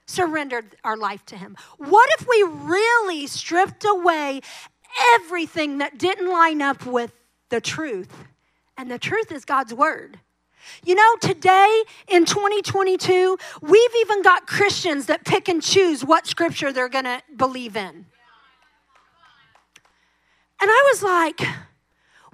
surrendered 0.06 0.76
our 0.82 0.96
life 0.96 1.24
to 1.26 1.36
Him? 1.36 1.56
What 1.76 2.08
if 2.18 2.26
we 2.26 2.42
really 2.48 3.26
stripped 3.26 3.84
away 3.84 4.40
everything 5.14 5.78
that 5.78 5.98
didn't 5.98 6.30
line 6.30 6.62
up 6.62 6.86
with 6.86 7.12
the 7.50 7.60
truth? 7.60 8.12
And 8.78 8.90
the 8.90 8.98
truth 8.98 9.30
is 9.30 9.44
God's 9.44 9.74
Word. 9.74 10.18
You 10.84 10.94
know, 10.94 11.16
today 11.20 11.82
in 12.08 12.24
2022, 12.24 13.38
we've 13.62 13.94
even 14.00 14.22
got 14.22 14.46
Christians 14.46 15.06
that 15.06 15.24
pick 15.24 15.48
and 15.48 15.62
choose 15.62 16.04
what 16.04 16.26
scripture 16.26 16.72
they're 16.72 16.88
going 16.88 17.04
to 17.04 17.22
believe 17.36 17.76
in. 17.76 18.06
And 20.60 20.70
I 20.70 20.90
was 20.92 21.02
like, 21.02 21.40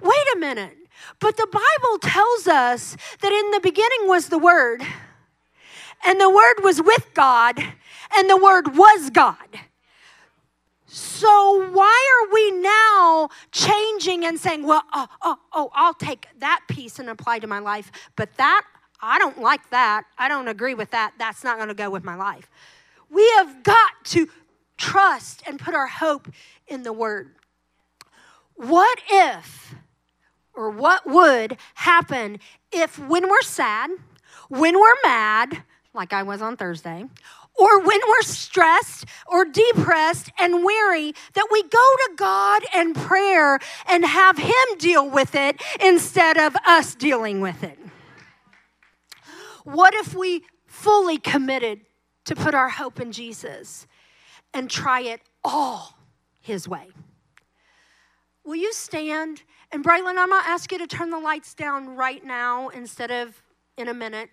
wait 0.01 0.27
a 0.35 0.39
minute. 0.39 0.77
But 1.19 1.37
the 1.37 1.47
Bible 1.47 1.99
tells 1.99 2.47
us 2.47 2.97
that 3.21 3.31
in 3.31 3.51
the 3.51 3.59
beginning 3.59 4.07
was 4.07 4.29
the 4.29 4.39
Word, 4.39 4.81
and 6.05 6.19
the 6.19 6.29
Word 6.29 6.55
was 6.63 6.81
with 6.81 7.13
God, 7.13 7.59
and 8.17 8.29
the 8.29 8.37
Word 8.37 8.75
was 8.75 9.09
God. 9.09 9.35
So 10.87 11.69
why 11.71 12.23
are 12.23 12.33
we 12.33 12.51
now 12.51 13.29
changing 13.51 14.23
and 14.25 14.39
saying, 14.39 14.65
well, 14.65 14.83
oh, 14.93 15.07
oh, 15.21 15.37
oh, 15.53 15.69
I'll 15.73 15.93
take 15.93 16.27
that 16.39 16.61
piece 16.69 16.99
and 16.99 17.09
apply 17.09 17.39
to 17.39 17.47
my 17.47 17.59
life, 17.59 17.91
but 18.15 18.35
that, 18.37 18.63
I 19.01 19.19
don't 19.19 19.41
like 19.41 19.69
that. 19.71 20.05
I 20.17 20.29
don't 20.29 20.47
agree 20.47 20.73
with 20.73 20.91
that. 20.91 21.13
That's 21.19 21.43
not 21.43 21.57
going 21.57 21.67
to 21.67 21.75
go 21.75 21.89
with 21.89 22.03
my 22.03 22.15
life. 22.15 22.49
We 23.09 23.29
have 23.37 23.61
got 23.63 23.91
to 24.05 24.29
trust 24.77 25.43
and 25.45 25.59
put 25.59 25.75
our 25.75 25.87
hope 25.87 26.29
in 26.67 26.83
the 26.83 26.93
Word. 26.93 27.35
What 28.55 28.99
if, 29.11 29.75
or 30.53 30.69
what 30.69 31.05
would 31.05 31.57
happen 31.75 32.39
if 32.71 32.97
when 32.97 33.29
we're 33.29 33.41
sad, 33.41 33.89
when 34.49 34.79
we're 34.79 34.95
mad, 35.03 35.63
like 35.93 36.13
I 36.13 36.23
was 36.23 36.41
on 36.41 36.55
Thursday, 36.55 37.05
or 37.57 37.79
when 37.79 37.99
we're 38.07 38.21
stressed 38.21 39.05
or 39.27 39.45
depressed 39.45 40.29
and 40.37 40.63
weary, 40.63 41.13
that 41.33 41.47
we 41.51 41.63
go 41.63 41.69
to 41.69 42.11
God 42.15 42.63
and 42.73 42.95
prayer 42.95 43.59
and 43.87 44.05
have 44.05 44.37
Him 44.37 44.77
deal 44.77 45.09
with 45.09 45.35
it 45.35 45.61
instead 45.81 46.37
of 46.37 46.55
us 46.65 46.95
dealing 46.95 47.41
with 47.41 47.63
it? 47.63 47.79
What 49.63 49.93
if 49.93 50.13
we 50.13 50.43
fully 50.65 51.17
committed 51.17 51.81
to 52.25 52.35
put 52.35 52.53
our 52.53 52.69
hope 52.69 52.99
in 52.99 53.11
Jesus 53.11 53.87
and 54.53 54.69
try 54.69 55.01
it 55.01 55.21
all 55.43 55.97
His 56.41 56.67
way? 56.67 56.89
Will 58.45 58.55
you 58.55 58.71
stand? 58.73 59.41
And 59.71 59.83
Braylon, 59.83 60.17
I'm 60.17 60.29
going 60.29 60.43
to 60.43 60.49
ask 60.49 60.71
you 60.71 60.77
to 60.77 60.87
turn 60.87 61.09
the 61.09 61.19
lights 61.19 61.53
down 61.53 61.95
right 61.95 62.23
now 62.23 62.69
instead 62.69 63.11
of 63.11 63.41
in 63.77 63.87
a 63.87 63.93
minute. 63.93 64.29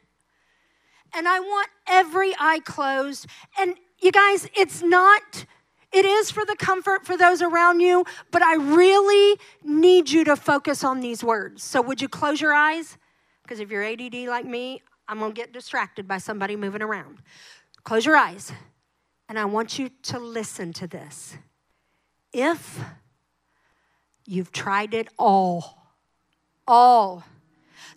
And 1.14 1.26
I 1.26 1.40
want 1.40 1.68
every 1.86 2.34
eye 2.38 2.60
closed. 2.60 3.26
And 3.58 3.74
you 4.00 4.12
guys, 4.12 4.48
it's 4.54 4.82
not, 4.82 5.46
it 5.92 6.04
is 6.04 6.30
for 6.30 6.44
the 6.44 6.56
comfort 6.56 7.06
for 7.06 7.16
those 7.16 7.42
around 7.42 7.80
you, 7.80 8.04
but 8.30 8.42
I 8.42 8.54
really 8.56 9.38
need 9.64 10.10
you 10.10 10.24
to 10.24 10.36
focus 10.36 10.84
on 10.84 11.00
these 11.00 11.24
words. 11.24 11.62
So 11.62 11.80
would 11.80 12.00
you 12.00 12.08
close 12.08 12.40
your 12.40 12.54
eyes? 12.54 12.98
Because 13.42 13.60
if 13.60 13.70
you're 13.70 13.84
ADD 13.84 14.14
like 14.28 14.44
me, 14.44 14.82
I'm 15.08 15.18
going 15.18 15.32
to 15.32 15.40
get 15.40 15.52
distracted 15.52 16.06
by 16.06 16.18
somebody 16.18 16.56
moving 16.56 16.82
around. 16.82 17.18
Close 17.84 18.06
your 18.06 18.16
eyes. 18.16 18.52
And 19.28 19.38
I 19.38 19.44
want 19.46 19.78
you 19.78 19.90
to 20.04 20.18
listen 20.18 20.72
to 20.74 20.86
this. 20.86 21.36
If 22.32 22.80
You've 24.26 24.52
tried 24.52 24.94
it 24.94 25.08
all. 25.18 25.94
All. 26.66 27.24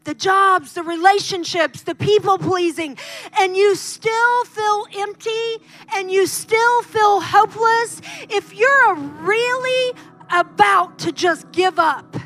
The 0.03 0.13
jobs, 0.13 0.73
the 0.73 0.83
relationships, 0.83 1.81
the 1.81 1.95
people 1.95 2.37
pleasing, 2.37 2.97
and 3.39 3.57
you 3.57 3.75
still 3.75 4.45
feel 4.45 4.85
empty 4.97 5.57
and 5.95 6.11
you 6.11 6.27
still 6.27 6.83
feel 6.83 7.21
hopeless. 7.21 8.01
If 8.29 8.53
you're 8.53 8.95
really 8.95 9.97
about 10.29 10.99
to 10.99 11.11
just 11.11 11.51
give 11.51 11.79
up, 11.79 12.17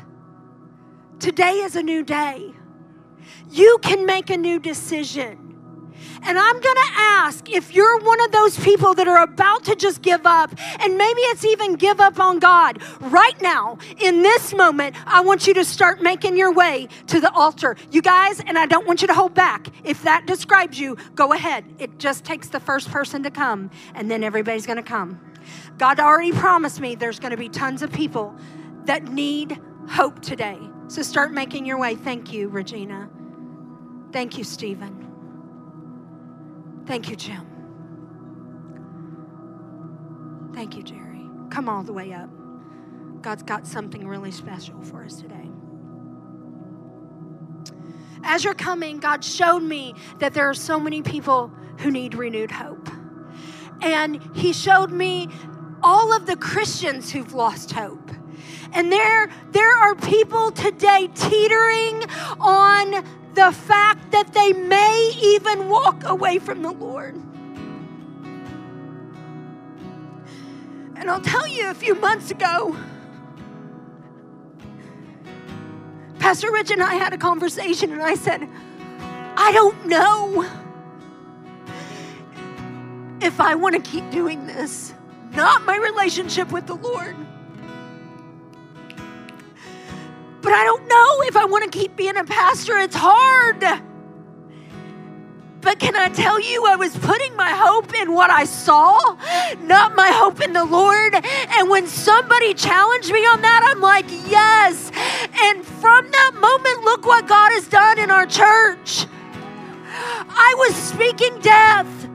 today 1.18 1.60
is 1.60 1.76
a 1.76 1.82
new 1.82 2.04
day. 2.04 2.52
You 3.50 3.78
can 3.82 4.04
make 4.04 4.30
a 4.30 4.36
new 4.36 4.58
decision. 4.58 5.49
And 6.22 6.38
I'm 6.38 6.60
going 6.60 6.76
to 6.76 6.92
ask 6.96 7.50
if 7.50 7.74
you're 7.74 7.98
one 8.00 8.20
of 8.20 8.32
those 8.32 8.58
people 8.58 8.94
that 8.94 9.08
are 9.08 9.22
about 9.22 9.64
to 9.64 9.76
just 9.76 10.02
give 10.02 10.26
up, 10.26 10.50
and 10.80 10.96
maybe 10.96 11.20
it's 11.22 11.44
even 11.44 11.76
give 11.76 12.00
up 12.00 12.20
on 12.20 12.38
God. 12.38 12.82
Right 13.00 13.40
now, 13.40 13.78
in 13.98 14.22
this 14.22 14.52
moment, 14.52 14.96
I 15.06 15.20
want 15.22 15.46
you 15.46 15.54
to 15.54 15.64
start 15.64 16.02
making 16.02 16.36
your 16.36 16.52
way 16.52 16.88
to 17.08 17.20
the 17.20 17.32
altar. 17.32 17.76
You 17.90 18.02
guys, 18.02 18.40
and 18.40 18.58
I 18.58 18.66
don't 18.66 18.86
want 18.86 19.00
you 19.00 19.08
to 19.08 19.14
hold 19.14 19.34
back. 19.34 19.68
If 19.84 20.02
that 20.02 20.26
describes 20.26 20.78
you, 20.78 20.96
go 21.14 21.32
ahead. 21.32 21.64
It 21.78 21.98
just 21.98 22.24
takes 22.24 22.48
the 22.48 22.60
first 22.60 22.90
person 22.90 23.22
to 23.22 23.30
come, 23.30 23.70
and 23.94 24.10
then 24.10 24.22
everybody's 24.22 24.66
going 24.66 24.76
to 24.76 24.82
come. 24.82 25.20
God 25.78 26.00
already 26.00 26.32
promised 26.32 26.80
me 26.80 26.94
there's 26.94 27.18
going 27.18 27.30
to 27.30 27.36
be 27.36 27.48
tons 27.48 27.82
of 27.82 27.90
people 27.92 28.34
that 28.84 29.04
need 29.04 29.58
hope 29.88 30.20
today. 30.20 30.58
So 30.88 31.02
start 31.02 31.32
making 31.32 31.66
your 31.66 31.78
way. 31.78 31.94
Thank 31.94 32.32
you, 32.32 32.48
Regina. 32.48 33.08
Thank 34.12 34.36
you, 34.36 34.44
Stephen. 34.44 34.99
Thank 36.86 37.08
you, 37.08 37.16
Jim. 37.16 37.46
Thank 40.54 40.76
you, 40.76 40.82
Jerry. 40.82 41.28
Come 41.50 41.68
all 41.68 41.82
the 41.82 41.92
way 41.92 42.12
up. 42.12 42.30
God's 43.22 43.42
got 43.42 43.66
something 43.66 44.06
really 44.06 44.30
special 44.30 44.80
for 44.82 45.04
us 45.04 45.20
today. 45.20 45.50
as 48.22 48.44
you're 48.44 48.54
coming, 48.54 49.00
God 49.00 49.24
showed 49.24 49.60
me 49.60 49.94
that 50.18 50.34
there 50.34 50.48
are 50.48 50.54
so 50.54 50.78
many 50.78 51.02
people 51.02 51.50
who 51.78 51.90
need 51.90 52.14
renewed 52.14 52.50
hope. 52.50 52.88
And 53.82 54.22
He 54.36 54.52
showed 54.52 54.92
me 54.92 55.28
all 55.82 56.14
of 56.14 56.26
the 56.26 56.36
Christians 56.36 57.10
who've 57.10 57.32
lost 57.32 57.72
hope. 57.72 58.10
And 58.72 58.92
there, 58.92 59.28
there 59.50 59.76
are 59.78 59.94
people 59.96 60.52
today 60.52 61.08
teetering 61.14 62.04
on 62.38 63.04
the 63.34 63.52
fact 63.52 64.10
that 64.12 64.32
they 64.32 64.52
may 64.52 65.12
even 65.22 65.68
walk 65.68 66.04
away 66.04 66.38
from 66.38 66.62
the 66.62 66.72
Lord. 66.72 67.14
And 70.96 71.08
I'll 71.08 71.20
tell 71.20 71.46
you, 71.46 71.70
a 71.70 71.74
few 71.74 71.94
months 71.94 72.30
ago, 72.30 72.76
Pastor 76.18 76.52
Rich 76.52 76.70
and 76.70 76.82
I 76.82 76.94
had 76.94 77.14
a 77.14 77.18
conversation, 77.18 77.92
and 77.92 78.02
I 78.02 78.14
said, 78.14 78.46
I 79.36 79.52
don't 79.52 79.86
know 79.86 80.44
if 83.22 83.40
I 83.40 83.54
want 83.54 83.74
to 83.76 83.90
keep 83.90 84.10
doing 84.10 84.46
this. 84.46 84.92
Not 85.32 85.64
my 85.64 85.76
relationship 85.76 86.52
with 86.52 86.66
the 86.66 86.74
Lord. 86.74 87.16
But 90.42 90.52
I 90.52 90.64
don't 90.64 90.88
know 90.88 91.22
if 91.22 91.36
I 91.36 91.44
want 91.44 91.70
to 91.70 91.78
keep 91.78 91.96
being 91.96 92.16
a 92.16 92.24
pastor. 92.24 92.78
It's 92.78 92.96
hard. 92.96 93.60
But 95.60 95.78
can 95.78 95.94
I 95.94 96.08
tell 96.08 96.40
you, 96.40 96.66
I 96.66 96.76
was 96.76 96.96
putting 96.96 97.36
my 97.36 97.50
hope 97.50 97.94
in 97.94 98.14
what 98.14 98.30
I 98.30 98.44
saw, 98.44 98.98
not 99.60 99.94
my 99.94 100.08
hope 100.08 100.40
in 100.40 100.54
the 100.54 100.64
Lord. 100.64 101.14
And 101.14 101.68
when 101.68 101.86
somebody 101.86 102.54
challenged 102.54 103.12
me 103.12 103.20
on 103.26 103.42
that, 103.42 103.62
I'm 103.70 103.80
like, 103.80 104.06
yes. 104.26 104.90
And 105.42 105.64
from 105.64 106.10
that 106.10 106.32
moment, 106.40 106.84
look 106.84 107.04
what 107.04 107.28
God 107.28 107.52
has 107.52 107.68
done 107.68 107.98
in 107.98 108.10
our 108.10 108.26
church. 108.26 109.06
I 109.92 110.54
was 110.56 110.74
speaking 110.74 111.38
death. 111.40 112.08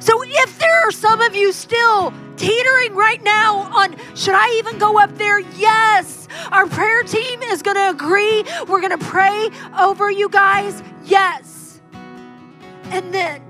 So 0.00 0.20
if 0.24 0.58
there 0.58 0.88
are 0.88 0.92
some 0.92 1.20
of 1.20 1.36
you 1.36 1.52
still 1.52 2.12
teetering 2.36 2.94
right 2.94 3.22
now 3.22 3.58
on 3.72 3.96
should 4.16 4.34
I 4.34 4.58
even 4.58 4.78
go 4.78 4.98
up 4.98 5.16
there? 5.16 5.38
Yes. 5.38 6.23
Our 6.50 6.66
prayer 6.66 7.02
team 7.02 7.42
is 7.42 7.62
going 7.62 7.76
to 7.76 7.90
agree. 7.90 8.44
We're 8.68 8.80
going 8.80 8.98
to 8.98 9.04
pray 9.04 9.50
over 9.78 10.10
you 10.10 10.28
guys. 10.28 10.82
Yes. 11.04 11.80
And 12.90 13.12
then 13.12 13.42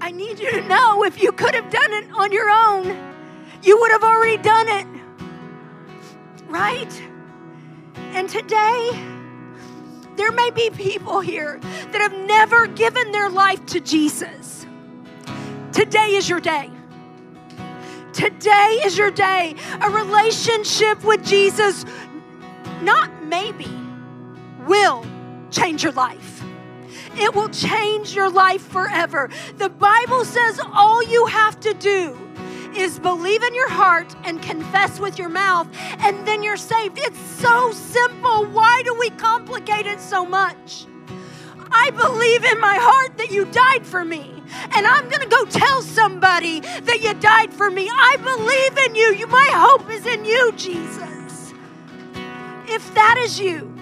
I 0.00 0.10
need 0.10 0.38
you 0.38 0.50
to 0.50 0.68
know 0.68 1.02
if 1.04 1.22
you 1.22 1.32
could 1.32 1.54
have 1.54 1.70
done 1.70 1.92
it 1.94 2.04
on 2.14 2.30
your 2.30 2.50
own, 2.50 3.14
you 3.62 3.80
would 3.80 3.90
have 3.90 4.04
already 4.04 4.36
done 4.42 4.68
it. 4.68 4.86
Right? 6.46 7.02
And 8.12 8.28
today, 8.28 8.90
there 10.16 10.30
may 10.30 10.50
be 10.50 10.70
people 10.70 11.20
here 11.20 11.58
that 11.90 12.00
have 12.00 12.12
never 12.12 12.66
given 12.66 13.12
their 13.12 13.30
life 13.30 13.64
to 13.66 13.80
Jesus. 13.80 14.66
Today 15.72 16.14
is 16.14 16.28
your 16.28 16.40
day. 16.40 16.70
Today 18.14 18.80
is 18.84 18.96
your 18.96 19.10
day. 19.10 19.56
A 19.80 19.90
relationship 19.90 21.02
with 21.04 21.24
Jesus, 21.26 21.84
not 22.80 23.10
maybe, 23.24 23.68
will 24.68 25.04
change 25.50 25.82
your 25.82 25.92
life. 25.92 26.44
It 27.16 27.34
will 27.34 27.48
change 27.48 28.14
your 28.14 28.30
life 28.30 28.62
forever. 28.62 29.30
The 29.56 29.68
Bible 29.68 30.24
says 30.24 30.60
all 30.72 31.02
you 31.02 31.26
have 31.26 31.58
to 31.60 31.74
do 31.74 32.16
is 32.76 33.00
believe 33.00 33.42
in 33.42 33.52
your 33.52 33.70
heart 33.70 34.14
and 34.24 34.40
confess 34.40 35.00
with 35.00 35.18
your 35.18 35.28
mouth, 35.28 35.66
and 35.98 36.26
then 36.26 36.44
you're 36.44 36.56
saved. 36.56 36.98
It's 36.98 37.18
so 37.18 37.72
simple. 37.72 38.46
Why 38.46 38.82
do 38.84 38.94
we 38.94 39.10
complicate 39.10 39.86
it 39.86 40.00
so 40.00 40.24
much? 40.24 40.86
I 41.76 41.90
believe 41.90 42.44
in 42.44 42.60
my 42.60 42.76
heart 42.80 43.18
that 43.18 43.32
you 43.32 43.46
died 43.46 43.84
for 43.84 44.04
me. 44.04 44.42
And 44.76 44.86
I'm 44.86 45.08
going 45.08 45.22
to 45.22 45.28
go 45.28 45.44
tell 45.46 45.82
somebody 45.82 46.60
that 46.60 47.02
you 47.02 47.12
died 47.14 47.52
for 47.52 47.68
me. 47.68 47.90
I 47.92 48.16
believe 48.22 48.78
in 48.86 48.94
you. 48.94 49.14
you. 49.14 49.26
My 49.26 49.48
hope 49.52 49.90
is 49.90 50.06
in 50.06 50.24
you, 50.24 50.52
Jesus. 50.52 51.52
If 52.66 52.94
that 52.94 53.18
is 53.18 53.40
you 53.40 53.74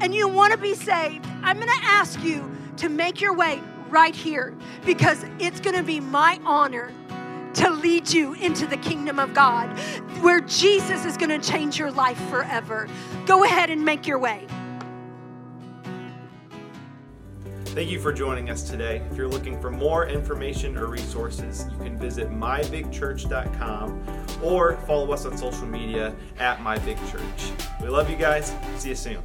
and 0.00 0.12
you 0.12 0.28
want 0.28 0.52
to 0.52 0.58
be 0.58 0.74
saved, 0.74 1.24
I'm 1.42 1.56
going 1.56 1.68
to 1.68 1.84
ask 1.84 2.22
you 2.22 2.50
to 2.78 2.88
make 2.88 3.20
your 3.20 3.32
way 3.32 3.62
right 3.88 4.14
here 4.14 4.52
because 4.84 5.24
it's 5.38 5.60
going 5.60 5.76
to 5.76 5.84
be 5.84 6.00
my 6.00 6.40
honor 6.44 6.92
to 7.54 7.70
lead 7.70 8.12
you 8.12 8.34
into 8.34 8.66
the 8.66 8.76
kingdom 8.76 9.20
of 9.20 9.32
God 9.32 9.68
where 10.20 10.40
Jesus 10.40 11.04
is 11.04 11.16
going 11.16 11.30
to 11.30 11.38
change 11.38 11.78
your 11.78 11.92
life 11.92 12.18
forever. 12.28 12.88
Go 13.26 13.44
ahead 13.44 13.70
and 13.70 13.84
make 13.84 14.08
your 14.08 14.18
way. 14.18 14.48
Thank 17.74 17.90
you 17.90 17.98
for 17.98 18.12
joining 18.12 18.50
us 18.50 18.62
today. 18.62 19.02
If 19.10 19.16
you're 19.16 19.26
looking 19.26 19.60
for 19.60 19.68
more 19.68 20.06
information 20.06 20.78
or 20.78 20.86
resources, 20.86 21.66
you 21.72 21.78
can 21.78 21.98
visit 21.98 22.30
mybigchurch.com 22.30 24.26
or 24.44 24.76
follow 24.86 25.10
us 25.10 25.26
on 25.26 25.36
social 25.36 25.66
media 25.66 26.14
at 26.38 26.58
mybigchurch. 26.58 27.82
We 27.82 27.88
love 27.88 28.08
you 28.08 28.14
guys. 28.14 28.54
See 28.76 28.90
you 28.90 28.94
soon. 28.94 29.18